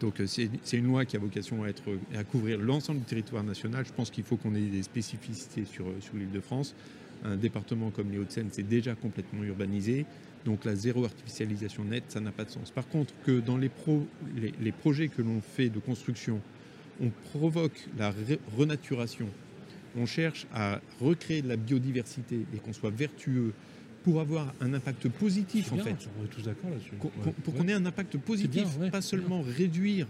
Donc 0.00 0.20
euh, 0.20 0.26
c'est 0.26 0.76
une 0.76 0.86
loi 0.86 1.04
qui 1.04 1.16
a 1.16 1.20
vocation 1.20 1.64
à, 1.64 1.68
être, 1.68 1.84
à 2.14 2.24
couvrir 2.24 2.58
l'ensemble 2.58 3.00
du 3.00 3.06
territoire 3.06 3.44
national. 3.44 3.84
Je 3.86 3.92
pense 3.92 4.10
qu'il 4.10 4.24
faut 4.24 4.36
qu'on 4.36 4.54
ait 4.54 4.60
des 4.60 4.82
spécificités 4.82 5.64
sur, 5.64 5.86
sur 6.00 6.14
l'île 6.14 6.32
de 6.32 6.40
France. 6.40 6.74
Un 7.24 7.36
département 7.36 7.90
comme 7.90 8.10
les 8.10 8.18
Hauts-de-Seine, 8.18 8.48
c'est 8.50 8.66
déjà 8.66 8.94
complètement 8.94 9.42
urbanisé. 9.42 10.06
Donc 10.44 10.64
la 10.64 10.76
zéro 10.76 11.04
artificialisation 11.04 11.84
nette, 11.84 12.04
ça 12.08 12.20
n'a 12.20 12.30
pas 12.30 12.44
de 12.44 12.50
sens. 12.50 12.70
Par 12.70 12.86
contre, 12.88 13.12
que 13.24 13.40
dans 13.40 13.56
les 13.56 13.70
projets 14.72 15.08
que 15.08 15.22
l'on 15.22 15.40
fait 15.40 15.70
de 15.70 15.80
construction, 15.80 16.40
on 17.00 17.10
provoque 17.30 17.88
la 17.98 18.12
renaturation 18.56 19.28
on 19.96 20.06
cherche 20.06 20.46
à 20.52 20.80
recréer 21.00 21.42
de 21.42 21.48
la 21.48 21.56
biodiversité 21.56 22.46
et 22.54 22.58
qu'on 22.58 22.72
soit 22.72 22.90
vertueux 22.90 23.52
pour 24.04 24.20
avoir 24.20 24.54
un 24.60 24.72
impact 24.72 25.08
positif 25.08 25.72
en 25.72 25.78
fait. 25.78 26.08
On 26.20 26.24
est 26.24 26.28
tous 26.28 26.42
d'accord 26.42 26.70
là-dessus. 26.70 26.92
Pour 27.42 27.54
qu'on 27.54 27.66
ait 27.66 27.72
un 27.72 27.86
impact 27.86 28.16
positif, 28.18 28.68
pas 28.90 29.00
seulement 29.00 29.42
réduire 29.42 30.06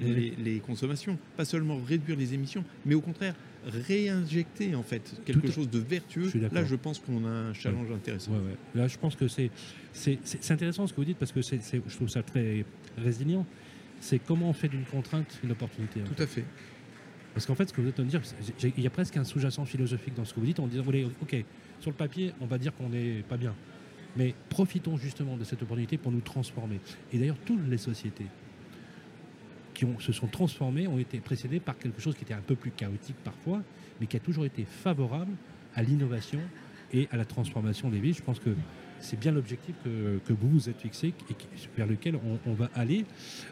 les, 0.00 0.60
consommations, 0.66 1.18
pas 1.36 1.44
seulement 1.44 1.78
réduire 1.86 2.16
les 2.16 2.34
émissions, 2.34 2.64
mais 2.84 2.94
au 2.94 3.00
contraire 3.00 3.34
réinjecter 3.66 4.76
en 4.76 4.82
fait 4.82 5.20
quelque 5.24 5.50
chose 5.50 5.68
de 5.70 5.78
vertueux. 5.78 6.30
Là, 6.52 6.64
je 6.64 6.76
pense 6.76 6.98
qu'on 6.98 7.24
a 7.24 7.30
un 7.30 7.54
challenge 7.54 7.90
intéressant. 7.90 8.32
Là, 8.74 8.88
je 8.88 8.98
pense 8.98 9.16
que 9.16 9.28
c'est 9.28 9.50
c'est 9.92 10.50
intéressant 10.50 10.86
ce 10.86 10.92
que 10.92 10.96
vous 10.96 11.04
dites 11.04 11.18
parce 11.18 11.32
que 11.32 11.42
c'est 11.42 11.60
je 11.62 11.94
trouve 11.94 12.08
ça 12.08 12.22
très 12.22 12.64
résilient. 12.98 13.46
C'est 14.00 14.18
comment 14.18 14.50
on 14.50 14.52
fait 14.52 14.68
d'une 14.68 14.84
contrainte 14.84 15.38
une 15.42 15.52
opportunité. 15.52 16.00
Tout 16.00 16.22
à 16.22 16.26
fait. 16.26 16.44
Parce 17.36 17.44
qu'en 17.44 17.54
fait, 17.54 17.68
ce 17.68 17.74
que 17.74 17.82
vous 17.82 17.88
êtes 17.88 18.00
en 18.00 18.06
train 18.06 18.18
de 18.18 18.18
dire, 18.18 18.22
il 18.78 18.82
y 18.82 18.86
a 18.86 18.90
presque 18.90 19.14
un 19.18 19.24
sous-jacent 19.24 19.66
philosophique 19.66 20.14
dans 20.14 20.24
ce 20.24 20.32
que 20.32 20.40
vous 20.40 20.46
dites 20.46 20.58
en 20.58 20.66
disant, 20.66 20.82
ok, 21.20 21.36
sur 21.80 21.90
le 21.90 21.94
papier, 21.94 22.32
on 22.40 22.46
va 22.46 22.56
dire 22.56 22.74
qu'on 22.74 22.88
n'est 22.88 23.22
pas 23.28 23.36
bien. 23.36 23.54
Mais 24.16 24.34
profitons 24.48 24.96
justement 24.96 25.36
de 25.36 25.44
cette 25.44 25.60
opportunité 25.60 25.98
pour 25.98 26.12
nous 26.12 26.22
transformer. 26.22 26.80
Et 27.12 27.18
d'ailleurs, 27.18 27.36
toutes 27.44 27.68
les 27.68 27.76
sociétés 27.76 28.24
qui 29.74 29.84
se 29.98 30.12
sont 30.12 30.28
transformées 30.28 30.86
ont 30.86 30.98
été 30.98 31.20
précédées 31.20 31.60
par 31.60 31.76
quelque 31.76 32.00
chose 32.00 32.14
qui 32.14 32.24
était 32.24 32.32
un 32.32 32.40
peu 32.40 32.54
plus 32.56 32.70
chaotique 32.70 33.16
parfois, 33.22 33.62
mais 34.00 34.06
qui 34.06 34.16
a 34.16 34.20
toujours 34.20 34.46
été 34.46 34.64
favorable 34.64 35.32
à 35.74 35.82
l'innovation 35.82 36.40
et 36.94 37.06
à 37.10 37.18
la 37.18 37.26
transformation 37.26 37.90
des 37.90 38.00
vies. 38.00 38.14
Je 38.14 38.22
pense 38.22 38.40
que 38.40 38.56
c'est 39.00 39.18
bien 39.18 39.32
l'objectif 39.32 39.74
que, 39.84 40.32
vous 40.32 40.48
vous 40.48 40.68
êtes 40.68 40.80
fixé 40.80 41.08
et 41.30 41.34
vers 41.76 41.86
lequel 41.86 42.18
on, 42.46 42.52
va 42.52 42.70
aller. 42.74 43.04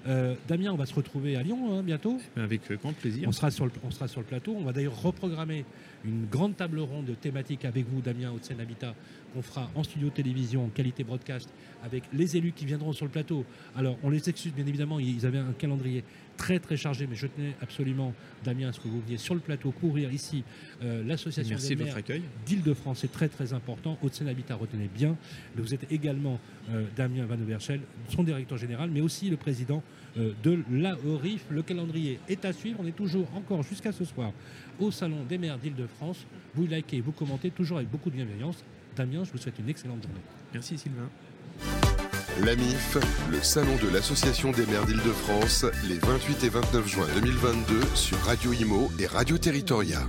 Euh, 0.07 0.35
Damien, 0.49 0.73
on 0.73 0.77
va 0.77 0.87
se 0.87 0.95
retrouver 0.95 1.37
à 1.37 1.43
Lyon 1.43 1.79
hein, 1.79 1.83
bientôt. 1.83 2.19
Avec 2.37 2.73
grand 2.73 2.93
plaisir. 2.93 3.29
On 3.29 3.33
sera, 3.33 3.51
sur 3.51 3.67
le, 3.67 3.73
on 3.85 3.91
sera 3.91 4.09
sur 4.09 4.21
le 4.21 4.27
plateau. 4.27 4.55
On 4.59 4.65
va 4.65 4.73
d'ailleurs 4.73 5.01
reprogrammer 5.01 5.65
une 6.05 6.27
grande 6.27 6.57
table 6.57 6.81
ronde 6.81 7.11
thématique 7.21 7.65
avec 7.65 7.87
vous, 7.89 8.01
Damien, 8.01 8.31
Haute-Seine 8.31 8.61
Habitat, 8.61 8.95
qu'on 9.35 9.43
fera 9.43 9.71
en 9.75 9.83
studio 9.83 10.11
télévision, 10.11 10.65
en 10.65 10.69
qualité 10.69 11.05
broadcast, 11.05 11.51
avec 11.85 12.05
les 12.13 12.37
élus 12.37 12.53
qui 12.53 12.65
viendront 12.65 12.93
sur 12.93 13.05
le 13.05 13.11
plateau. 13.11 13.45
Alors, 13.77 13.99
on 14.03 14.11
les 14.11 14.29
excuse, 14.29 14.53
bien 14.53 14.67
évidemment, 14.67 15.01
ils 15.01 15.27
avaient 15.27 15.39
un 15.39 15.53
calendrier 15.53 16.05
très 16.37 16.59
très 16.59 16.77
chargé, 16.77 17.07
mais 17.07 17.17
je 17.17 17.27
tenais 17.27 17.55
absolument, 17.61 18.13
Damien, 18.45 18.69
à 18.69 18.73
ce 18.73 18.81
que 18.81 18.89
vous 18.89 19.01
veniez 19.01 19.19
sur 19.19 19.35
le 19.35 19.41
plateau 19.41 19.71
couvrir 19.71 20.13
ici 20.13 20.45
euh, 20.83 21.03
l'association 21.05 21.57
des 21.57 21.77
maires 21.77 21.97
d'Île-de-France. 22.47 22.99
C'est 23.01 23.13
très 23.13 23.29
très 23.29 23.53
important. 23.53 23.99
Haute-Seine 24.03 24.29
Habitat, 24.29 24.55
retenez 24.55 24.89
bien. 24.93 25.17
Vous 25.57 25.75
êtes 25.75 25.91
également 25.93 26.41
euh, 26.71 26.85
Damien 26.97 27.25
Van 27.27 27.41
Overschel, 27.41 27.81
son 28.09 28.23
directeur 28.23 28.59
général, 28.59 28.91
mais 28.91 29.01
aussi 29.01 29.31
le 29.31 29.37
président 29.37 29.83
euh, 30.17 30.33
de 30.43 30.63
l'AORIF. 30.71 31.45
Le 31.51 31.63
calendrier 31.63 32.19
est 32.29 32.45
à 32.45 32.53
suivre. 32.53 32.79
On 32.83 32.87
est 32.87 32.97
toujours 32.97 33.29
encore 33.35 33.63
jusqu'à 33.63 33.93
ce 33.93 34.05
soir 34.05 34.33
au 34.81 34.91
Salon 34.91 35.25
des 35.29 35.39
maires 35.39 35.59
d'Île-de-France. 35.59 36.27
Vous 36.55 36.67
likez, 36.67 37.01
vous 37.01 37.13
commentez, 37.13 37.51
toujours 37.51 37.79
avec 37.79 37.91
beaucoup 37.91 38.11
de 38.11 38.17
bienveillance. 38.17 38.65
Damien, 38.97 39.25
je 39.25 39.33
vous 39.33 39.39
souhaite 39.39 39.59
une 39.59 39.69
excellente 39.69 40.03
journée. 40.03 40.21
Merci 40.53 40.79
Sylvain. 40.79 41.09
L'AMIF, 42.43 42.99
le 43.31 43.43
salon 43.43 43.77
de 43.77 43.89
l'Association 43.93 44.51
des 44.51 44.67
maires 44.67 44.87
d'Île-de-France, 44.87 45.67
les 45.89 45.99
28 45.99 46.45
et 46.45 46.49
29 46.49 46.89
juin 46.89 47.07
2022 47.15 47.81
sur 47.95 48.19
Radio 48.19 48.53
Imo 48.53 48.91
et 48.99 49.07
Radio 49.07 49.39
Territoria. 49.39 50.01